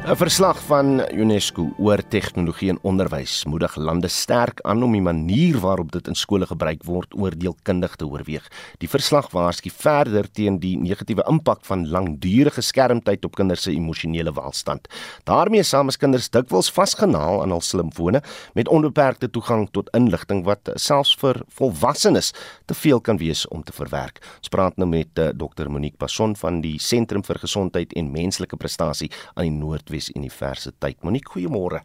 [0.07, 5.57] 'n Verslag van UNESCO oor tegnologie in onderwys moedig lande sterk aan om die manier
[5.59, 8.45] waarop dit in skole gebruik word oordeelkundig te oorweeg.
[8.79, 14.31] Die verslag waarsku verder teen die negatiewe impak van langdurige skermtyd op kinders se emosionele
[14.31, 14.87] welstand.
[15.23, 18.21] daarmee saam is kinders dikwels vasgenaal aan hul slimfone
[18.53, 22.33] met onbeperkte toegang tot inligting wat selfs vir volwassenes
[22.65, 24.23] te veel kan wees om te verwerk.
[24.37, 28.55] Ons praat nou met uh, Dr Monique Passon van die Sentrum vir Gesondheid en Menslike
[28.55, 31.03] Prestasie aan die Noordwes Noordwes Universiteit.
[31.03, 31.81] Monique, goeiemôre.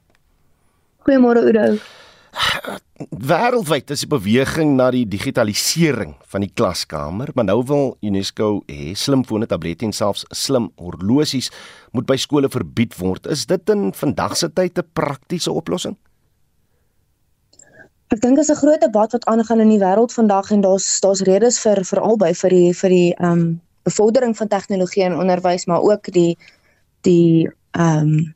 [1.07, 1.79] Goeiemôre Udo.
[3.11, 8.95] Wêreldwyd is die beweging na die digitalisering van die klaskamer, maar nou wil UNESCO hê
[8.97, 11.51] slimfone, tablette en selfs slim horlosies
[11.93, 13.27] moet by skole verbied word.
[13.27, 15.97] Is dit in vandag se tyd 'n praktiese oplossing?
[18.09, 21.21] Ek dink is 'n groot debat wat aangaan in die wêreld vandag en daar's daar's
[21.21, 25.67] redes vir vir albei vir die vir die ehm um, bevordering van tegnologie in onderwys,
[25.67, 26.39] maar ook die
[27.03, 28.35] die ehm um,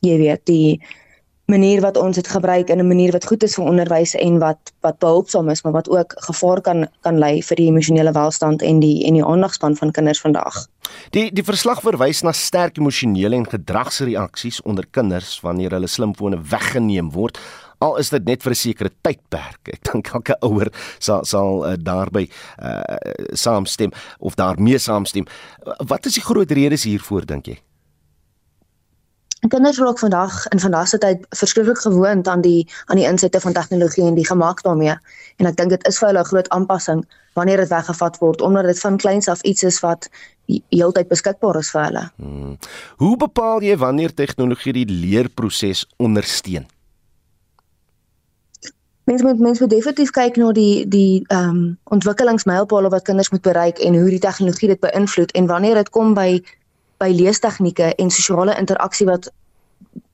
[0.00, 0.80] jy weet die
[1.48, 4.72] manier wat ons dit gebruik in 'n manier wat goed is vir onderwys en wat
[4.80, 8.80] wat behulpsaam is maar wat ook gevaar kan kan lei vir die emosionele welstand en
[8.80, 10.66] die en die aandagspan van kinders vandag.
[11.10, 17.10] Die die verslag verwys na sterk emosionele en gedragsreaksies onder kinders wanneer hulle slimfone weggeneem
[17.12, 17.38] word.
[17.78, 19.68] Al is dit net vir 'n sekere tydperk.
[19.72, 22.28] Ek dink elke ouer sal sal uh, daarby
[22.62, 22.82] uh,
[23.32, 25.24] saamstem of daarmee saamstem.
[25.86, 27.58] Wat is die groot redes hiervoor dink jy?
[29.46, 33.52] Kinders raak vandag in vandag se tyd verskriklik gewoond aan die aan die insette van
[33.52, 34.96] tegnologie en die gemak daarmee.
[35.36, 38.64] En ek dink dit is vir hulle 'n groot aanpassing wanneer dit weggevat word omdat
[38.64, 40.08] dit van kleins af iets is wat
[40.68, 42.10] heeltyd beskikbaar is vir hulle.
[42.16, 42.58] Hmm.
[42.96, 46.66] Hoe bepaal jy wanneer tegnologie die leerproses ondersteun?
[49.04, 53.42] Mens moet mens moet definitief kyk na die die ehm um, ontwikkelingsmylpale wat kinders moet
[53.42, 56.42] bereik en hoe die tegnologie dit beïnvloed en wanneer dit kom by
[56.98, 59.30] by leestegnieke en sosiale interaksie wat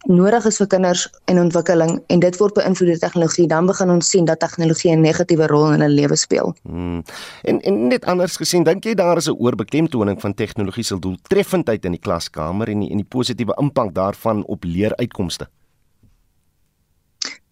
[0.05, 4.09] nodig is vir kinders en ontwikkeling en dit word beïnvloed deur tegnologie dan begin ons
[4.13, 6.55] sien dat tegnologie 'n negatiewe rol in hulle lewe speel.
[6.63, 7.03] Hmm.
[7.43, 11.85] En en net anders gesien, dink jy daar is 'n oorbeklemtoning van tegnologie se doeltreffendheid
[11.85, 15.49] in die klaskamer en die, en die positiewe impak daarvan op leeruitkomste?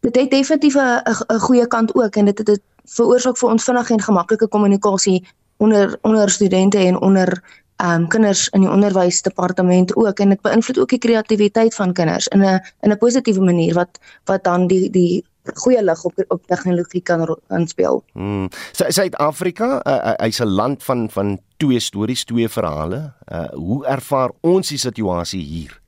[0.01, 3.93] Dit het definitief 'n goeie kant ook en dit het dit veroorsaak vir ons vinnige
[3.93, 5.25] en gemaklike kommunikasie
[5.57, 10.95] onder onder studente en onder um kinders in die onderwysdepartement ook en dit beïnvloed ook
[10.95, 15.25] die kreatiwiteit van kinders in 'n in 'n positiewe manier wat wat dan die die
[15.55, 18.05] goeie lig op op tegnologie kan inspel.
[18.13, 18.49] Hmm.
[18.73, 23.13] Suid-Afrika, uh, uh, hy's 'n land van van twee stories, twee verhale.
[23.33, 25.82] Uh, hoe ervaar ons die situasie hier?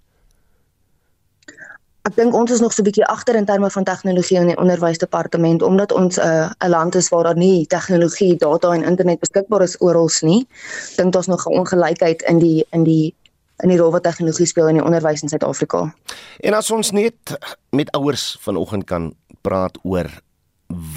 [2.04, 4.60] Ek dink ons is nog so 'n bietjie agter in terme van tegnologie in die
[4.60, 9.20] onderwysdepartement omdat ons 'n uh, 'n land is waar daar nie tegnologie, data en internet
[9.20, 10.46] beskikbaar is oral nie.
[10.90, 13.14] Ek dink daar's nog 'n ongelykheid in die in die
[13.62, 15.94] in die rol wat tegnologie speel in die onderwys in Suid-Afrika.
[16.40, 17.38] En as ons net
[17.70, 20.10] met ouers vanoggend kan praat oor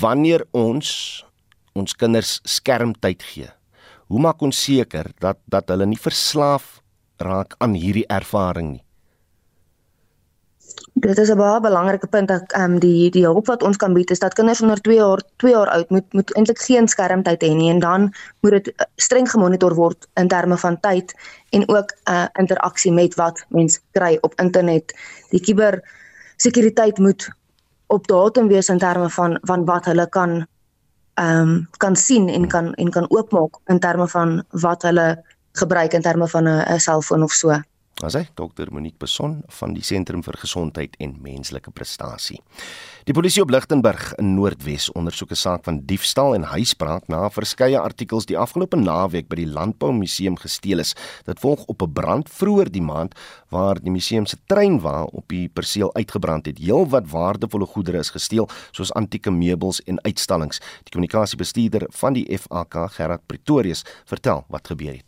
[0.02, 1.24] wanneer ons
[1.74, 3.50] ons kinders skermtyd gee.
[4.08, 6.82] Hoe maak ons seker dat dat hulle nie verslaaf
[7.18, 8.87] raak aan hierdie ervaring nie?
[11.00, 13.94] Dit is 'n baie belangrike punt dat ehm um, die die hulp wat ons kan
[13.94, 17.44] bied is dat kinders onder 2 jaar 2 jaar oud moet moet eintlik geen skermtyd
[17.44, 21.14] hê nie en dan moet dit eh, streng gemonitor word in terme van tyd
[21.50, 24.94] en ook 'n uh, interaksie met wat mens kry op internet.
[25.30, 25.82] Die kiber
[26.38, 27.30] sekuriteit moet
[27.88, 30.48] op datum wees in terme van van wat hulle kan
[31.14, 35.94] ehm um, kan sien en kan en kan oopmaak in terme van wat hulle gebruik
[35.94, 37.62] in terme van 'n selfoon of so.
[38.06, 42.38] As hy Dr Monique Beson van die Sentrum vir Gesondheid en Menslike Prestasie.
[43.10, 47.80] Die polisie op Lichtenburg in Noordwes ondersoek 'n saak van diefstal en huisbraak na verskeie
[47.80, 50.94] artikels die afgelope naweek by die Landbou Museum gesteel is.
[51.26, 53.16] Dit volg op 'n brand vroeër die maand
[53.50, 56.60] waar die museum se treinwa op die perseel uitgebrand het.
[56.60, 60.60] Heelwat waardevolle goedere is gesteel, soos antieke meubels en uitstallings.
[60.84, 65.07] Die kommunikasiebestuurder van die FAK, Gerard Pretorius, vertel wat gebeur het.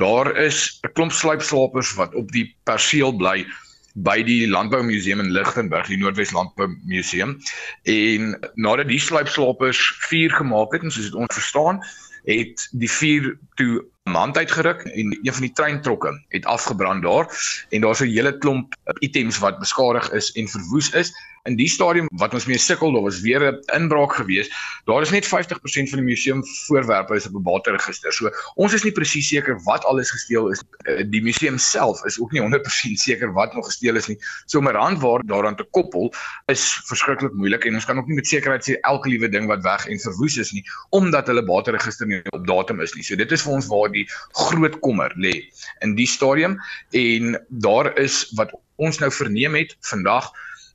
[0.00, 3.46] Daar is 'n klomp sluipslapers wat op die perseel bly
[3.94, 7.36] by die Landboumuseum in Lichtenburg, die Noordwes Landboumuseum.
[7.82, 11.82] En nadat die sluipslapers vuur gemaak het en soos dit ons verstaan,
[12.24, 17.28] het die vuur toe mand uitgeruk en een van die treintrokke het afgebrand daar
[17.68, 21.12] en daar's 'n hele klomp items wat beskadig is en verwoes is
[21.48, 24.50] in die stadium wat ons mee sukkel, daar was weer 'n inbraak gewees.
[24.84, 28.12] Daar is net 50% van die museum voorwerpe is op 'n bateregister.
[28.12, 30.62] So ons is nie presies seker wat alles gesteel is.
[30.84, 34.18] Eh, die museum self is ook nie 100% seker wat nog gesteel is nie.
[34.46, 36.12] So om 'n randwaarde daaraan te koppel
[36.46, 39.62] is verskriklik moeilik en ons kan ook nie met sekerheid sê elke liewe ding wat
[39.62, 43.02] weg en verwoes is nie omdat hulle bateregister nie op datum is nie.
[43.02, 45.50] So dit is vir ons waar die groot kommer lê
[45.80, 50.32] in die stadium en daar is wat ons nou verneem het vandag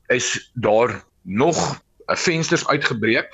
[0.07, 3.29] is daar nog vensters uitgebreek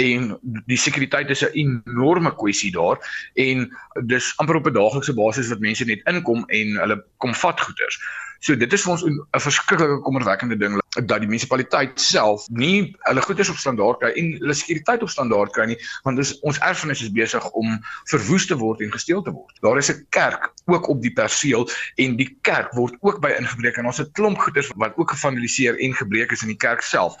[0.00, 2.98] en die sekuriteit is 'n enorme kwessie daar
[3.34, 3.68] en
[4.06, 7.98] dis amper op 'n daaglikse basis wat mense net inkom en hulle kom vat goederes.
[8.42, 13.22] So dit is vir ons 'n verskriklike kommerwekkende ding dat die munisipaliteit self nie hulle
[13.22, 17.04] goederes op standaard kry en hulle sekuriteit op standaard kry nie want dis ons erfenis
[17.06, 17.78] is besig om
[18.10, 19.54] verwoes te word en gesteel te word.
[19.62, 23.78] Daar is 'n kerk ook op die perseel en die kerk word ook by ingebreek
[23.78, 27.14] en ons het klomp goederes wat ook gevandaliseer en gebreek is in die kerk self.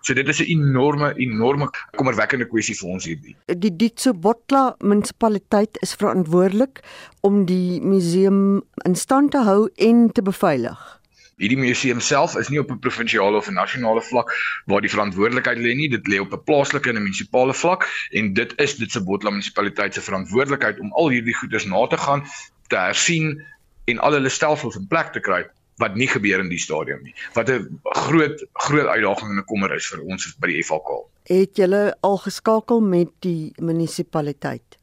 [0.00, 3.36] So dit is 'n enorme enorme kommerwekkende kwessie vir ons hierdie.
[3.46, 6.80] Die Ditsobotla munisipaliteit is verantwoordelik
[7.20, 11.00] om die museum in stand te hou en te beveilig.
[11.38, 14.30] Hierdie museum self is nie op 'n provinsiale of 'n nasionale vlak
[14.66, 18.32] waar die verantwoordelikheid lê nie, dit lê op 'n plaaslike en 'n munisipale vlak en
[18.32, 22.24] dit is Ditsobotla munisipaliteit se verantwoordelikheid om al hierdie goederes na te gaan,
[22.68, 23.42] te hersien
[23.84, 25.46] en al hulle stelsels in plek te kry
[25.78, 27.14] wat nie gebeur in die stadium nie.
[27.34, 31.06] Wat 'n groot groot uitdaging en 'n kommer is vir ons by die FHK.
[31.28, 34.78] Het julle al geskakel met die munisipaliteit?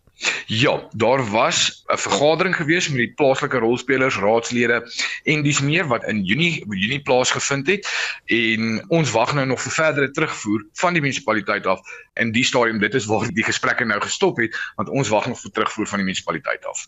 [0.45, 4.91] Ja, daar was 'n vergadering gewees met die plaaslike rolspelers, raadslede
[5.23, 7.88] en dis meer wat in Junie Junie plaasgevind het
[8.25, 11.79] en ons wag nou nog vir verdere terugvoer van die munisipaliteit af
[12.13, 15.39] in die stadium dit is waar die gesprekke nou gestop het want ons wag nog
[15.39, 16.88] vir terugvoer van die munisipaliteit af.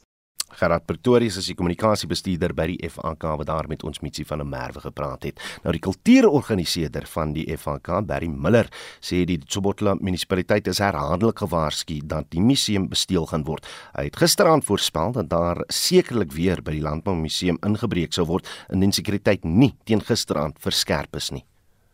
[0.58, 4.50] Gerard Pretorius is die kommunikasiebestuurder by die FAK wat daar met ons Mitsie van der
[4.50, 5.42] Merwe gepraat het.
[5.64, 12.00] Nou die kultuurorganiseerder van die FAK, Barry Miller, sê die Tsobotla munisipaliteit is herhaaldelik gewaarsku
[12.10, 13.68] dat die museum besteel gaan word.
[13.94, 18.96] Hy het gisteraand voorspel dat daar sekerlik weer by die Landboumuseum ingebreek sou word indien
[18.96, 21.46] sekuriteit nie teen gisteraand verskerp is nie.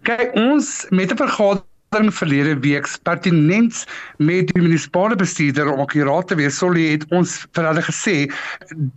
[0.07, 3.85] Kyk, ons met 'n vergadering in verlede week pertinent
[4.17, 8.15] met die munisipale bestuurder om akkuraat te wees, Solly het ons vir hulle gesê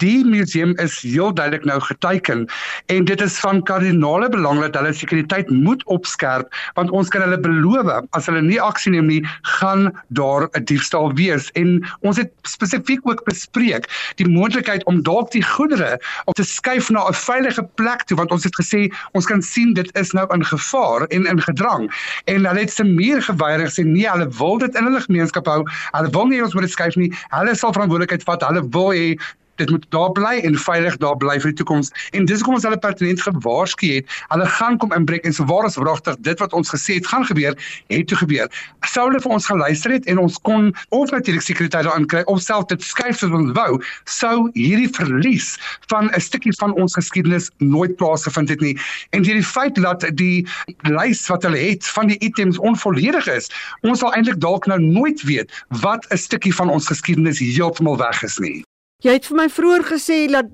[0.03, 2.47] die museum is heel duidelik nou geteken
[2.93, 7.41] en dit is van kardinale belang dat hulle sekuriteit moet opskerp want ons kan hulle
[7.41, 9.23] beloof as hulle nie aksie neem nie,
[9.61, 11.51] gaan daar 'n diefstal wees.
[11.53, 16.91] En ons het spesifiek ook bespreek die moontlikheid om dalk die goedere op te skuif
[16.91, 20.27] na 'n veilige plek toe want ons het gesê ons kan sien dit is nou
[20.35, 21.91] in gevaar en in gedrang.
[22.25, 25.63] En hulle het meer geweier sê nee, hulle wil dit in hulle gemeenskap hou.
[25.97, 27.11] Hulle wil nie ons moet dit skuif nie.
[27.35, 28.47] Hulle sal verantwoordelikheid vat.
[28.51, 29.09] Hulle wil hê
[29.57, 31.93] dit moet daar bly en veilig daar bly vir die toekoms.
[32.13, 34.17] En dis hoekom ons hulle pertinent gewaarsku het.
[34.33, 37.25] Hulle gaan kom inbreek en so waar is wragtig dit wat ons gesê het gaan
[37.25, 37.57] gebeur,
[37.93, 38.51] het toe gebeur.
[38.87, 42.41] Sou hulle vir ons geluister het en ons kon of natuurlik sekuriteit daarin kry of
[42.43, 45.55] self dit skuif soos ons wou, sou hierdie verlies
[45.93, 48.77] van 'n stukkie van ons geskiedenis nooit plaasgevind het nie.
[49.11, 50.47] En deur die feit dat die
[50.83, 53.51] lys wat hulle het van die items onvolledig is,
[53.83, 58.23] ons sal eintlik dalk nou nooit weet wat 'n stukkie van ons geskiedenis heeltemal weg
[58.23, 58.65] is nie.
[59.07, 60.49] Jy het vir my vroeër gesê dat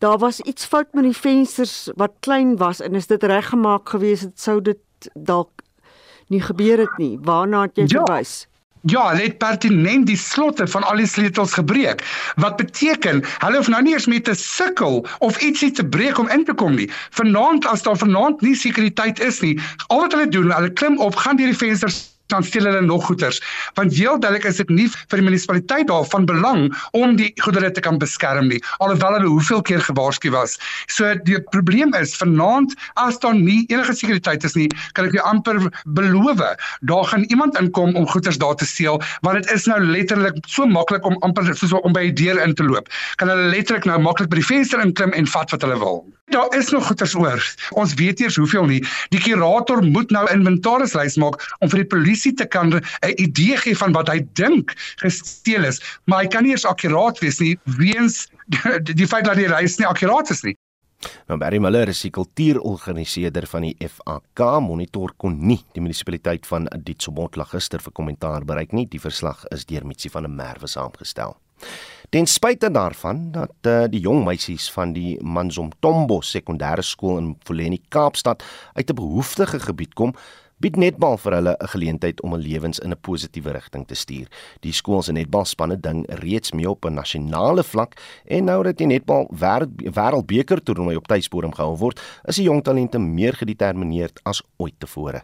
[0.00, 4.22] daar was iets fout met die vensters wat klein was en is dit reggemaak gewees
[4.24, 5.60] het sou dit dalk
[6.32, 7.18] nie gebeur het nie.
[7.20, 8.00] Waarna het jy ja.
[8.00, 8.46] verwys?
[8.88, 12.00] Ja, hulle het pertinent die slotte van al die sleutels gebreek.
[12.40, 16.30] Wat beteken, hulle hoef nou nie eens met te sukkel of ietsie te breek om
[16.32, 16.88] in te kom nie.
[17.18, 21.18] Vanaand as daar vanaand nie sekuriteit is nie, al wat hulle doen, hulle klim op,
[21.18, 23.42] gaan deur die vensters dan steel hulle nog goederes.
[23.74, 27.84] Want heel duidelik is dit nie vir die munisipaliteit daarvan belang om die goedere te
[27.84, 30.58] kan beskerm nie, alhoewel hulle hoeveel keer gewaarsku was.
[30.92, 35.24] So die probleem is vanaand as daar nie enige sekuriteit is nie, kan ek jou
[35.28, 35.60] amper
[35.98, 36.42] beloof,
[36.90, 40.66] daar gaan iemand inkom om goederes daar te steel, want dit is nou letterlik so
[40.66, 42.92] maklik om amper soos om by die deur in te loop.
[43.16, 46.04] Kan hulle letterlik nou maklik by die venster inklim en vat wat hulle wil.
[46.28, 47.44] Daar is nog goederes oor.
[47.70, 48.80] Ons weet eers hoeveel nie.
[49.08, 52.82] Die kurator moet nou inventarislys maak om vir die polisie te kan 'n
[53.16, 57.40] idee gee van wat hy dink gesteel is, maar hy kan nie eens akkuraat wees
[57.40, 60.56] nie weens die, die feit dat die reis nie akkuraat is nie.
[61.30, 66.66] Nou Barry Miller is die kultuurorganiseerder van die FAK Monitor kon nie die munisipaliteit van
[66.74, 68.86] Ditsobotla gister vir kommentaar bereik nie.
[68.90, 71.36] Die verslag is deur Mitsi van der Merwe saamgestel.
[72.08, 77.82] Ten spyte daarvan dat uh, die jong meisies van die Manzomtombo sekondêre skool in Mfuleni
[77.92, 80.14] Kaapstad uit 'n behoeftige gebied kom,
[80.56, 84.26] bied netbal vir hulle 'n geleentheid om 'n lewens in 'n positiewe rigting te stuur.
[84.60, 88.86] Die skool se netbalspanne ding reeds mee op 'n nasionale vlak en nou dat die
[88.86, 89.28] netbal
[89.92, 95.22] wêreldbeker toernooi op tuisbodem gehou word, is die jong talente meer gedetermineerd as ooit tevore.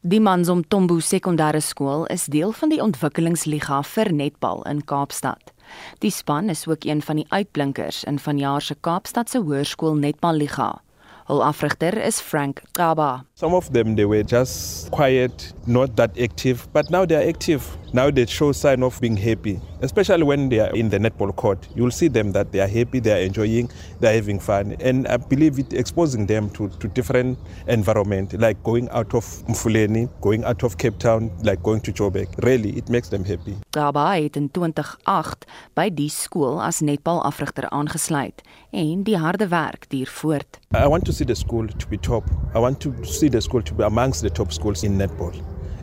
[0.00, 5.52] Die Manzom Tombo Sekondêre Skool is deel van die Ontwikkelingsliga vir netbal in Kaapstad.
[5.98, 10.80] Die span is ook een van die uitblinkers in vanjaar se Kaapstad se Hoërskool Netballiga.
[11.30, 13.24] Hul afrigter is Frank Kaba.
[13.34, 17.62] Some of them they were just quiet, not that active, but now they are active.
[17.92, 21.66] Now they show sign of being happy, especially when they are in the netball court.
[21.74, 23.68] You'll see them that they are happy, they are enjoying,
[23.98, 28.62] they are having fun, and I believe it exposing them to to different environment, like
[28.62, 32.28] going out of Mfuleni, going out of Cape Town, like going to Joburg.
[32.44, 33.56] Really, it makes them happy.
[33.70, 39.88] Kaba het in 2008 by die skool as netbal afrigter aangesluit en die harde werk
[39.90, 40.58] duur voort.
[40.74, 42.24] I want to see the school to be top.
[42.54, 45.34] I want to see the school to be amongst the top schools in netball.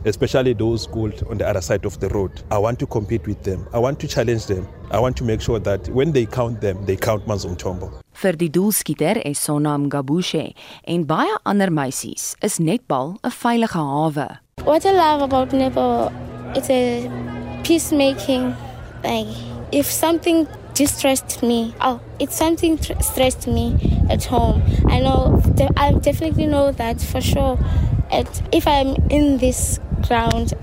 [0.08, 2.30] Especially those schools on the other side of the road.
[2.50, 3.66] I want to compete with them.
[3.72, 4.66] I want to challenge them.
[4.90, 7.92] I want to make sure that when they count them, they count Mazumtombo.
[8.14, 10.52] Vir die doelskieter is Sonam Gabushe
[10.84, 14.40] en baie ander meisies is netbal 'n veilige hawe.
[14.64, 16.10] What I love about netball,
[16.56, 17.08] it's a
[17.62, 18.54] peacemaking
[19.02, 19.28] thing.
[19.70, 20.48] If something
[20.78, 21.74] distressed me.
[21.80, 23.74] Oh, it's something tr- stressed me
[24.08, 24.62] at home.
[24.86, 27.58] I know, de- I definitely know that for sure.
[28.10, 30.54] At, if I'm in this ground,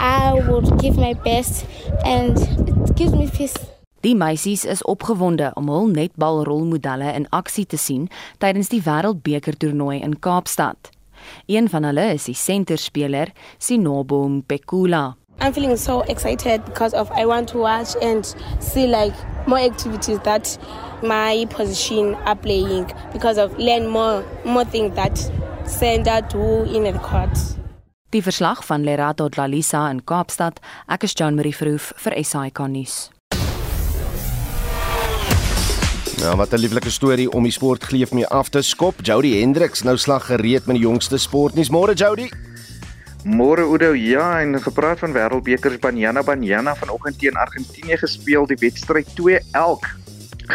[0.00, 1.66] I would give my best
[2.04, 2.38] and
[2.68, 3.54] it gives me peace.
[4.00, 8.06] Die meisies is opgewonde om hul netbalrolmodelle in aksie te sien
[8.40, 10.88] tydens die Wêreldbeker toernooi in Kaapstad.
[11.52, 15.18] Een van hulle is die senterspeler Sinobo Mpekula.
[15.40, 18.26] I'm feeling so excited because of I want to watch and
[18.58, 19.14] see like
[19.46, 20.58] more activities that
[21.02, 25.16] my position are playing because of learn more more things that
[25.64, 27.38] center do in the court.
[28.10, 30.58] Die verslag van Lerato Dlalisa in Kaapstad.
[30.88, 33.08] Ek is Jean Marie Verhoef vir SAK nuus.
[36.20, 38.94] Nou wat 'n lieflike storie om die sport geleef mee af te skop.
[39.02, 41.70] Jody Hendricks nou slag gereed met die jongste sportnuus.
[41.70, 42.28] Môre Jody.
[43.24, 49.10] Môre Oudo, ja, en gepraat van Wêreldbekers Banyana Banyana vanoggend teen Argentinië gespeel, die wedstryd
[49.14, 49.84] 2 elk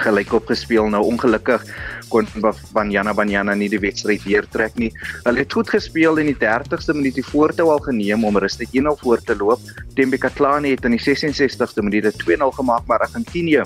[0.02, 0.90] gelyk op gespeel.
[0.90, 1.62] Nou ongelukkig
[2.10, 2.26] kon
[2.74, 4.90] Banyana Banyana nie die wedstryd weer trek nie.
[5.28, 8.98] Hulle het goed gespeel in die 30ste minuut die voortou al geneem om rustig 1-0
[9.04, 9.62] voor te loop.
[9.94, 13.62] Tembe Katlani het in die 66ste minuut 2-0 gemaak, maar Argentinië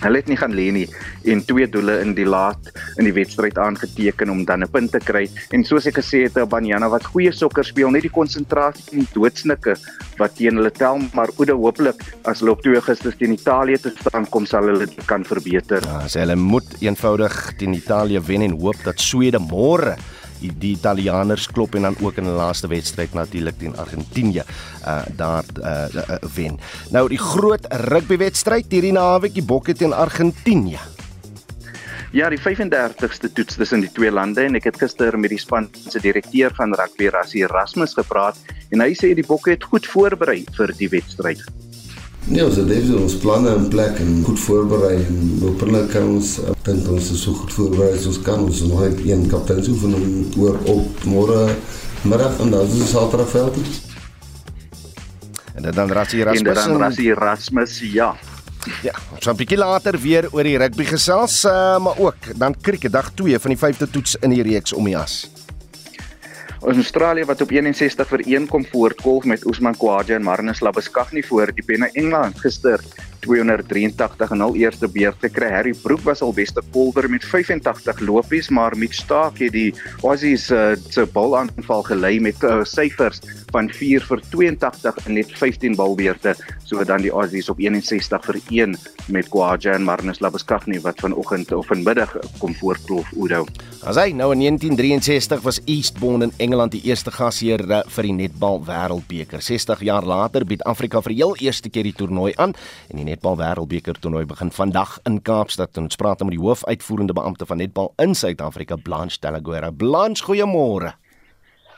[0.00, 0.86] Hulle het nie gaan lê nie
[1.28, 4.98] en twee doele in die laat in die wedstryd aangeteken om dan 'n punt te
[4.98, 5.28] kry.
[5.52, 9.76] En soos ek gesê het, Banyana wat goeie sokker speel, net die konsentrasie en doodsnikke
[10.18, 13.92] wat teen hulle tel, maar oude hooplik as hulle op 2 Augustus teen Italië te
[14.00, 15.82] staan kom sal hulle dit kan verbeter.
[15.82, 19.96] Ja, hulle moet eenvoudig teen Italië wen en hoop dat Swede môre
[20.40, 24.44] die, Italianers klop en dan ook in die laaste wedstryd natuurlik teen Argentinië
[24.86, 26.58] uh daar uh, uh wen.
[26.90, 30.80] Nou die groot rugbywedstryd hierdie naweek die Bokke teen Argentinië.
[32.10, 35.68] Ja, die 35ste toets tussen die twee lande en ek het gister met die span
[35.78, 38.38] se direkteur van rugby Rassie Erasmus gepraat
[38.74, 41.44] en hy sê die Bokke het goed voorberei vir die wedstryd.
[42.28, 46.36] Nee, ons het definitief ons planne in plek en goed voorberei en hopelik kan ons
[46.66, 48.44] dink ons is so goed voorberei as ons kan.
[48.44, 51.46] Ons nog net een kapteinsoefening oor op môre
[52.02, 53.56] middag en dan is ons Saterdagveld.
[55.54, 56.48] En dan Rassie Erasmus.
[56.48, 58.14] En dan Rassie Erasmus, ja.
[58.84, 62.54] Ja, ons gaan 'n bietjie later weer oor die rugby gesels, uh, maar ook dan
[62.60, 65.30] krieket dag 2 van die 5de toets in die reeks om die as.
[66.60, 71.22] Ons Australië wat op 61 vir 1 kom voortkolf met Usman Khawaja en Marnus Labuschagne
[71.24, 72.84] voor die penne Engeland gister
[73.24, 75.48] 283 en al eerste beurt gekry.
[75.52, 80.50] Harry Brook was al beste kolwer met 85 lopies, maar Mitch Stark het die Aussies
[80.52, 86.34] uh, se balaanval gelei met uh, syfers van 4 vir 82 en net 15 balbeurte.
[86.64, 88.76] So dan die Aussies op 61 vir 1
[89.10, 93.46] met Khawaja en Marnus Labuschagne wat vanoggend of vanmiddag kom voortkolf Oudo.
[93.80, 98.60] As hy nou in 1963 was Eastbourne in Engeland die eerste gasheer vir die netbal
[98.66, 99.40] wêreldbeker.
[99.40, 102.54] 60 jaar later bied Afrika vir heel eerste keer die toernooi aan
[102.90, 105.78] en die netbal wêreldbeker toernooi begin vandag in Kaapstad.
[105.80, 109.70] Ons praat met die hoofuitvoerende beampte van netbal in Suid-Afrika, Blanche Delaguera.
[109.72, 110.94] Blanche, goeiemôre.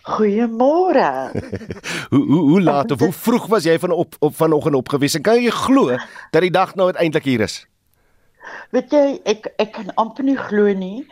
[0.03, 1.31] Goeiemôre.
[2.13, 5.15] hoe hoe hoe laat of hoe vroeg was jy van op, op vanoggend opgewees?
[5.15, 5.95] En kan jy glo
[6.31, 7.63] dat die dag nou uiteindelik hier is?
[8.75, 11.05] Weet jy, ek ek kan amper nie glo nie,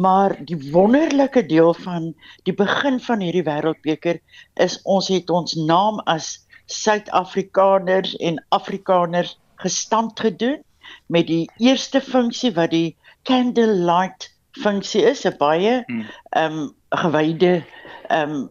[0.00, 2.14] maar die wonderlike deel van
[2.48, 4.20] die begin van hierdie wêreldbeker
[4.64, 6.38] is ons het ons naam as
[6.68, 10.60] Suid-Afrikaners en Afrikaners gestand gedoen
[11.08, 12.96] met die eerste funksie wat die
[13.28, 14.30] candlelight
[14.62, 17.64] funksie is, 'n baie ehm um, gewyde
[18.08, 18.48] ehm um,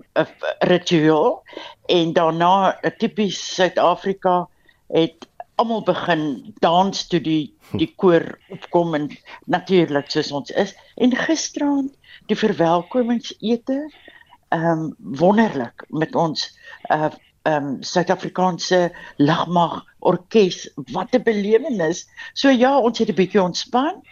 [0.59, 1.43] ritueel.
[1.85, 4.47] En daarna 'n tipies Suid-Afrika
[4.87, 9.09] het almal begin dans toe die die koor opkom en
[9.45, 10.75] natuurlik soos ons is.
[10.95, 11.91] En gisteraand
[12.25, 13.79] die verwelkomingsete
[14.49, 16.57] ehm um, wonderlik met ons
[16.91, 17.09] uh
[17.47, 22.07] ehm um, Suid-Afrikaanse lagmag orkes wat 'n belewenis.
[22.33, 24.03] So ja ons het 'n bietjie ontspan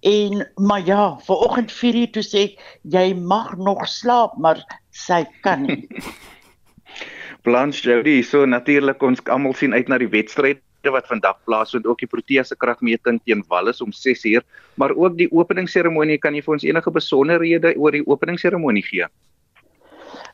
[0.00, 2.42] en maar ja vanoggend 4 uur toe sê
[2.82, 5.88] jy mag nog slaap maar sy kan nie
[7.46, 12.00] Blanche Jody so natuurlik ons almal sien uit na die wedstryd wat vandag plaasvind ook
[12.02, 14.42] die Protea se kragmeting teen Wallis om 6uur
[14.76, 19.06] maar ook die openingsseremonie kan jy vir ons enige besonderhede oor die openingsseremonie gee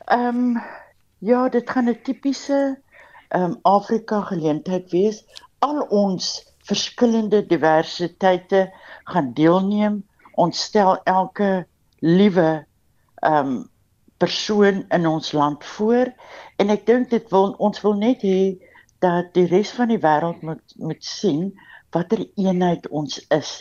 [0.09, 0.61] Ehm um,
[1.19, 2.81] ja, dit gaan 'n tipiese
[3.27, 5.25] ehm um, Afrika geleentheid wees.
[5.59, 10.03] Al ons verskillende diversiteite gaan deelneem.
[10.33, 11.67] Ons stel elke
[11.99, 12.65] liewe
[13.15, 13.69] ehm um,
[14.19, 16.11] persoon in ons land voor
[16.61, 18.41] en ek dink dit wil ons wil net hê
[19.03, 21.49] dat die res van die wêreld moet moet sien
[21.95, 23.51] watter eenheid ons is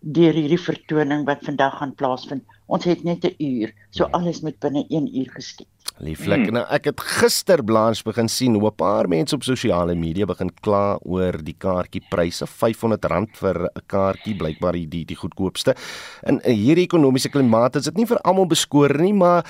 [0.00, 2.44] deur hierdie vertoning wat vandag gaan plaasvind.
[2.66, 5.68] Ons het net 'n uur, so alles moet binne 1 uur geskied.
[5.98, 6.44] Lieflik.
[6.46, 6.54] Hmm.
[6.54, 10.50] Nou ek het gister Blanche begin sien hoe 'n paar mense op sosiale media begin
[10.62, 15.74] kla oor die kaartjiepryse, R500 vir 'n kaartjie, blykbaar die die, die goedkoopste.
[16.26, 19.44] In hierdie ekonomiese klimaat is dit nie vir almal beskoor nie, maar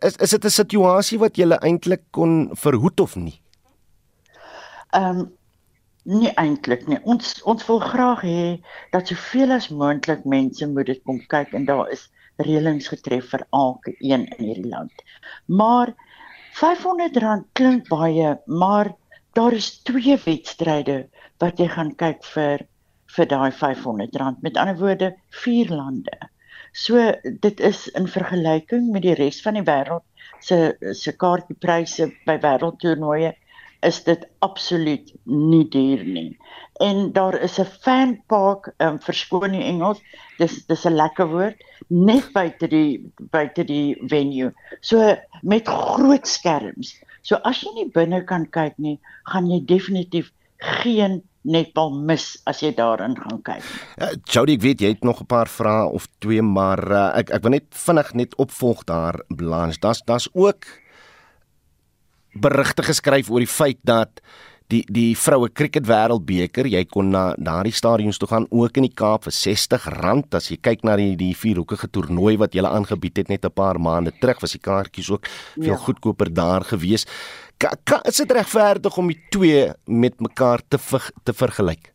[0.00, 3.40] is is dit 'n situasie wat jy eintlik kon verhoed of nie?
[4.92, 5.30] Ehm um,
[6.04, 6.98] nie eintlik nie.
[7.04, 11.64] Ons ons wil graag hê dat soveel as moontlik mense moet dit kom kyk en
[11.64, 12.08] daar is
[12.46, 15.04] reëlings getref vir elke een in hierdie land.
[15.46, 15.94] Maar
[16.60, 18.92] R500 klink baie, maar
[19.38, 21.04] daar is twee wedstryde
[21.38, 22.66] wat jy gaan kyk vir
[23.10, 24.42] vir daai R500.
[24.42, 26.18] Met ander woorde, vier lande.
[26.72, 30.06] So dit is in vergelyking met die res van die wêreld
[30.40, 33.32] se se kaartjiepryse by wêreldtoernooie
[33.86, 36.38] is dit absoluut nie duur nie.
[36.80, 40.00] En daar is 'n fan park, um, verskoon die Engels,
[40.38, 41.56] dis dis 'n lekker woord,
[41.88, 44.52] net buite die buite die venue.
[44.80, 46.96] So met groot skerms.
[47.22, 52.60] So as jy nie binne kan kyk nie, gaan jy definitief geen netbal mis as
[52.60, 53.64] jy daarin gaan kyk.
[54.00, 57.30] Uh, Jody, ek weet jy het nog 'n paar vrae of twee, maar uh, ek
[57.30, 59.80] ek wil net vinnig net opvolg daar Blanche.
[59.80, 60.66] Das das ook
[62.34, 64.20] berigte geskryf oor die feit dat
[64.70, 68.94] die die vroue cricket wêreldbeker jy kon na daardie stadions toe gaan ook in die
[69.02, 73.28] Kaap vir R60 as jy kyk na die die vierhoekige toernooi wat hulle aangebied het
[73.28, 75.84] net 'n paar maande terug was die kaartjies ook veel ja.
[75.86, 77.06] goedkoper daar gewees.
[77.58, 81.92] Ka, ka, is dit regverdig om die twee met mekaar te ver, te vergelyk?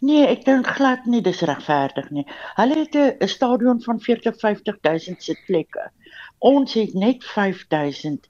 [0.00, 2.26] Nee, ek dink glad nie dis regverdig nie.
[2.56, 5.90] Hulle het 'n stadion van 40-50000 sitplekke.
[6.38, 8.29] Ons het net 5000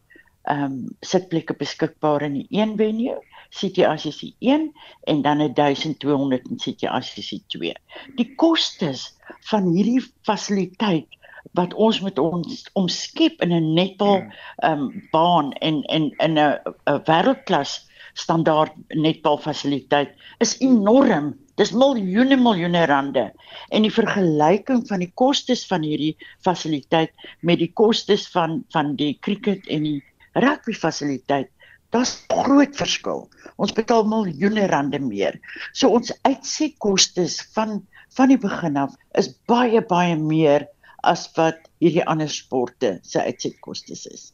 [0.51, 0.77] ehm um,
[1.07, 3.17] sitplekke beskikbaar in die een venue,
[3.51, 4.73] CTICC 1
[5.13, 7.75] en dan 1200 in CTICC 2.
[8.17, 9.11] Die kostes
[9.51, 11.21] van hierdie fasiliteit
[11.59, 14.33] wat ons met ons omskep in 'n netbal ja.
[14.57, 21.35] ehm um, baan en en in 'n 'n wêreldklas standaard netbal fasiliteit is enorm.
[21.61, 23.33] Dis miljoene miljoene rande
[23.69, 29.19] en die vergelyking van die kostes van hierdie fasiliteit met die kostes van van die
[29.21, 30.01] cricket en die
[30.35, 31.51] rugby fasiliteit,
[31.91, 33.25] daar's groot verskil.
[33.59, 35.39] Ons betaal miljoene rande meer.
[35.73, 37.81] So ons uitsetkostes van
[38.17, 40.67] van die begin af is baie baie meer
[41.07, 44.25] as wat hierdie ander sporte se uitsetkostes is.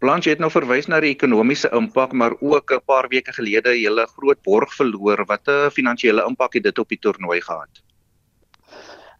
[0.00, 4.06] Blanche het nou verwys na die ekonomiese impak, maar ook 'n paar weke gelede hele
[4.06, 5.26] groot borg verloor.
[5.26, 7.82] Wat 'n finansiële impak het dit op die toernooi gehad?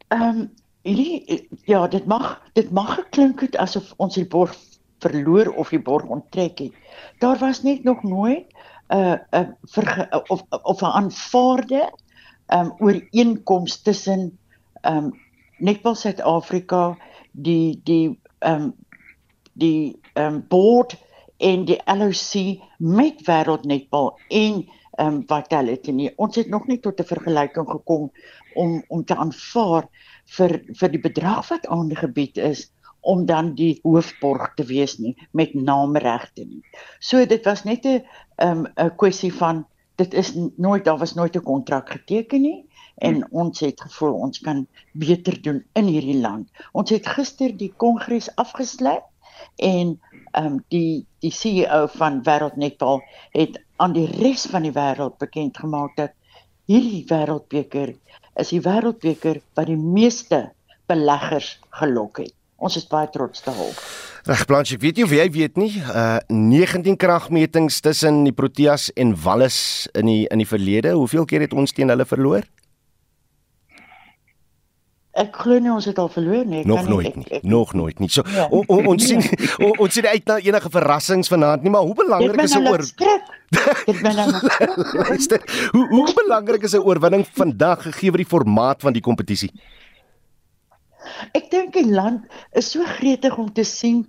[0.08, 0.50] Ehm um,
[0.82, 4.56] hierdie ja, dit mag dit mag geklink het asof ons die borg
[5.00, 6.74] verloor of die borg onttrek het.
[7.18, 8.46] Daar was net nog nooit
[8.88, 11.92] 'n uh, 'n uh, of of 'n aanvaarde
[12.48, 14.38] um ooreenkoms tussen
[14.82, 15.12] um
[15.58, 16.96] Netball Suid-Afrika
[17.32, 18.74] die die um
[19.52, 20.96] die um board
[21.36, 24.66] en die LOC met Wêreld Netball en
[25.00, 26.12] um Vitality nie.
[26.16, 28.10] Ons het nog nie tot 'n vergelyking gekom
[28.54, 29.88] om om te aanvaar
[30.36, 32.70] vir vir die bedrag wat aangebied is
[33.00, 36.62] om dan die hoofborg te wees nie met naamregte nie.
[37.00, 38.02] So dit was net 'n
[38.38, 42.66] 'n um, kwessie van dit is nooit daar was nooit 'n kontrak geteken nie
[42.98, 43.28] en hmm.
[43.30, 46.48] ons het gevoel ons kan beter doen in hierdie land.
[46.72, 49.04] Ons het gister die kongres afgesluit
[49.56, 50.00] en
[50.32, 55.18] ehm um, die die CEO van Wêreld Netball het aan die res van die wêreld
[55.18, 56.12] bekend gemaak dat
[56.70, 57.94] hierdie wêreldbeker
[58.40, 60.50] is die wêreldbeker wat die meeste
[60.86, 62.34] beleggers gelok het.
[62.60, 63.76] Ons is baie trots daarop.
[64.28, 68.90] Reg Blanche, ek weet nie of jy weet nie, uh 19 kragmetings tussen die Proteas
[69.00, 70.92] en Wallis in die in die verlede.
[70.92, 72.44] Hoeveel keer het ons teen hulle verloor?
[75.20, 76.60] Ek glo nie ons het al verloor nie.
[76.62, 77.26] Ek Nog nie, nooit ek- nie.
[77.40, 78.08] ek- Nog nooit nie.
[78.08, 78.46] So Ja.
[78.50, 79.20] o, o, ons sien
[79.58, 82.78] o, ons sien uit na enige verrassings vanaand nie, maar hoe belangrik is 'n oor
[83.86, 84.30] Dit ben nou
[85.08, 85.40] Luister,
[85.72, 89.50] hoe hoe belangrik is 'n oorwinning vandag gegee word die formaat van die kompetisie?
[91.36, 94.04] Ek dink die land is so gretig om te sien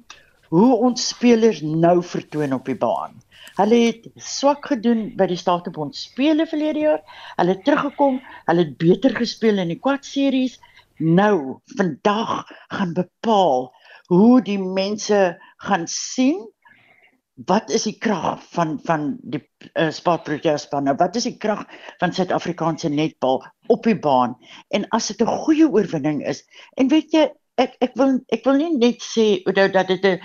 [0.52, 3.20] hoe ons spelers nou vertoon op die baan.
[3.58, 7.02] Hulle het swak gedoen by die Statebond spele verlede jaar.
[7.38, 10.58] Hulle het teruggekom, hulle het beter gespeel in die kwart series.
[11.00, 13.70] Nou, vandag gaan bepaal
[14.12, 15.22] hoe die mense
[15.64, 16.42] gaan sien
[17.48, 19.42] wat is die krag van van die
[19.74, 20.94] uh, spaarprotespanne?
[21.00, 21.64] Wat is die krag
[22.02, 23.42] van Suid-Afrikaanse netbal
[23.72, 24.36] op die baan?
[24.76, 26.44] En as dit 'n goeie oorwinning is,
[26.76, 30.20] en weet jy, ek ek wil ek wil nie net sê Oudo, dat dit 'n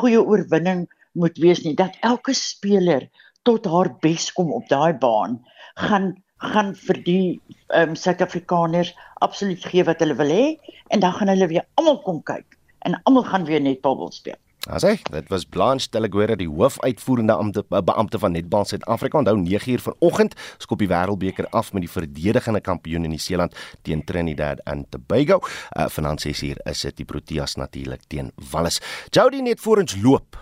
[0.00, 3.08] goeie oorwinning moet wees nie, dat elke speler
[3.42, 5.40] tot haar bes kom op daai baan,
[5.74, 7.40] gaan gaan vir die
[7.72, 8.92] ehm um, Suid-Afrikaners
[9.24, 10.56] absoluut gee wat hulle wil hê
[10.92, 14.36] en dan gaan hulle weer almal kom kyk en almal gaan weer netbal wil speel.
[14.66, 19.20] As hy, dit was Blanche Teleguera die hoofuitvoerende ampte beampte van Netball Suid-Afrika.
[19.20, 23.54] Onthou 9uur vanoggend skop die Wêreldbeker af met die verdedigende kampioen in Nieu-Seeland
[23.86, 25.38] teen Trinidad and Tobago.
[25.78, 28.80] Uh vanaand 6uur is dit die Proteas natuurlik teen Wallis.
[29.14, 30.34] Jody net voor ons loop.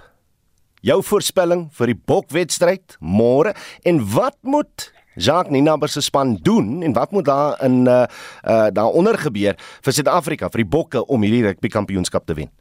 [0.81, 3.53] Jou voorspelling vir die bokwedstryd môre
[3.85, 8.07] en wat moet Jacques Ninaber se span doen en wat moet daar in uh
[8.49, 12.53] uh daaronder gebeur vir Suid-Afrika vir die bokke om hierdie rugby kampioenskap te wen?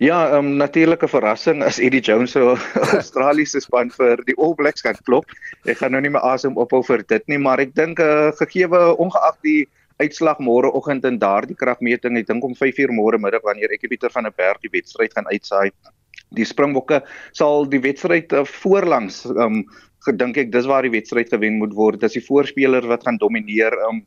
[0.00, 2.40] Ja, um, natuurlike verrassing as Eddie Jones se
[2.96, 5.28] Australiese span vir die All Blacks kan klop.
[5.68, 8.80] Ek gaan nou nie my asem ophou vir dit nie, maar ek dink uh, gegeewe
[8.96, 9.66] ongeag die
[10.00, 14.24] uitslag môreoggend in daardie kragmeting, ek dink om 5uur môre middag wanneer ek Pieter van
[14.24, 15.68] der Berg die wedstryd gaan uitsaai.
[16.32, 17.02] Die Springbokke
[17.36, 19.66] sal die wedstryd uh, voorlangs um
[20.08, 22.00] gedink ek dis waar die wedstryd gewen moet word.
[22.00, 23.76] Dis die voorspelers wat gaan domineer.
[23.90, 24.00] Um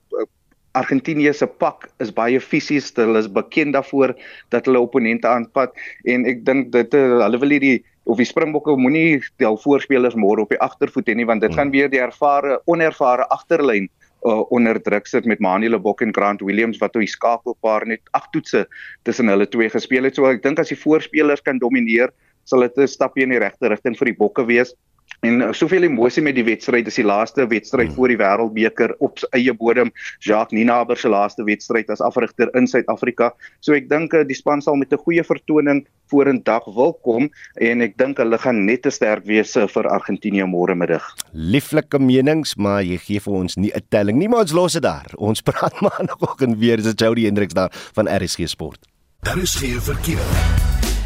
[0.73, 4.15] Argentinië se pak is baie fisies, hulle is bekend daarvoor
[4.49, 5.75] dat hulle opponente aanpat
[6.09, 10.43] en ek dink dit uh, hulle wil hierdie of die Springbokke moenie al voorspelers môre
[10.43, 13.87] op die agtervoet hê nie want dit gaan weer die ervare onervare agterlyn
[14.25, 18.29] uh, onder druk sit met Manuel Bok en Grant Williams wat hoe skakelpaar net ag
[18.33, 18.65] toetse
[19.07, 20.15] tussen hulle twee gespeel het.
[20.15, 22.13] So ek dink as die voorspelers kan domineer,
[22.43, 24.73] sal dit 'n stapie in die regte rigting vir die Bokke wees.
[25.23, 27.95] En uh, soveel emosie met die wedstryd, dis die laaste wedstryd hmm.
[27.95, 29.91] voor die Wêreldbeker op sy eie bodem.
[30.19, 33.31] Jacques Ninaber se laaste wedstryd as afrigter in Suid-Afrika.
[33.63, 37.81] So ek dink uh, die span sal met 'n goeie vertoning vorendag wil kom en
[37.81, 41.07] ek dink hulle gaan net te sterk wees uh, vir Argentinië môre middag.
[41.31, 44.83] Lieflike menings, maar jy gee vir ons nie 'n telling nie, maar ons los dit
[44.83, 45.07] daar.
[45.17, 48.83] Ons praat maandagooggend weer, dis Jody Hendriks daar van RSG Sport.
[49.23, 50.62] Daar is geen verkeer.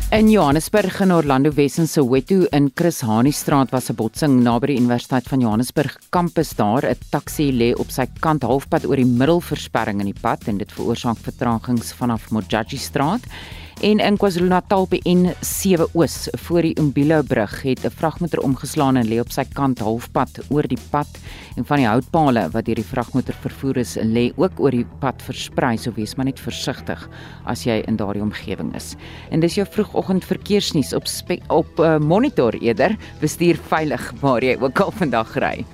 [0.08, 4.68] In Johannesburg en Orlando Wes en Soweto in Chris Hani straat was 'n botsing naby
[4.68, 6.86] die Universiteit van Johannesburg kampus daar.
[6.86, 10.72] 'n Taxi lê op sy kant halfpad oor die middelversperring in die pad en dit
[10.72, 13.22] veroorsaak vertragings vanaf Modjadji straat.
[13.78, 19.08] En in KwaZulu-Natal by N7 Oos voor die Umbilo brug het 'n vragmotor omgeslaan en
[19.08, 21.08] lê op sy kant halfpad oor die pad
[21.56, 25.22] en van die houtpale wat deur die vragmotor vervoer is, lê ook oor die pad
[25.22, 27.10] versprei, so wees maar net versigtig
[27.46, 28.96] as jy in daardie omgewing is.
[29.30, 34.58] En dis jou vroegoggend verkeersnuus op spe, op uh, monitor eerder, bestuur veilig waar jy
[34.60, 35.66] ook al vandag ry.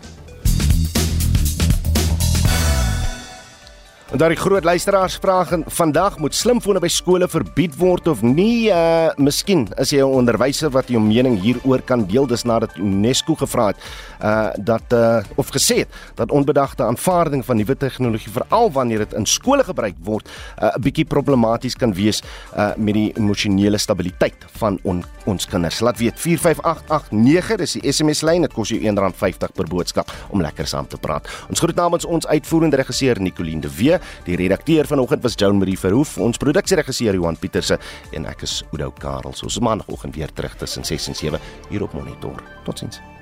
[4.14, 8.70] En daar die groot luisteraarsvraag vandag moet slimfone by skole verbied word of nie?
[8.70, 13.36] Uh miskien is jy 'n onderwyser wat jou mening hieroor kan deel dis nadat UNESCO
[13.36, 13.78] gevra het
[14.22, 19.14] uh dat uh of gesê het dat onbedagte aanvaarding van nuwe tegnologie veral wanneer dit
[19.14, 22.22] in skole gebruik word 'n uh, bietjie problematies kan wees
[22.56, 25.80] uh met die emosionele stabiliteit van on, ons kinders.
[25.80, 30.68] Laat weet 45889 dis die SMS lyn dit kos jou R1.50 per boodskap om lekker
[30.68, 31.28] saam te praat.
[31.50, 35.78] Ons groet namens ons uitvoerende regisseur Nicoline de Wee Die redakteur vanoggend was Joan Marie
[35.80, 37.80] Verhoef, ons produksieregisseur Johan Pieterse
[38.14, 39.34] en ek is Oudo Karel.
[39.34, 42.42] Ons is maandagooggend weer terug tussen 6 en 7 hier op Monitor.
[42.66, 43.13] Totsiens.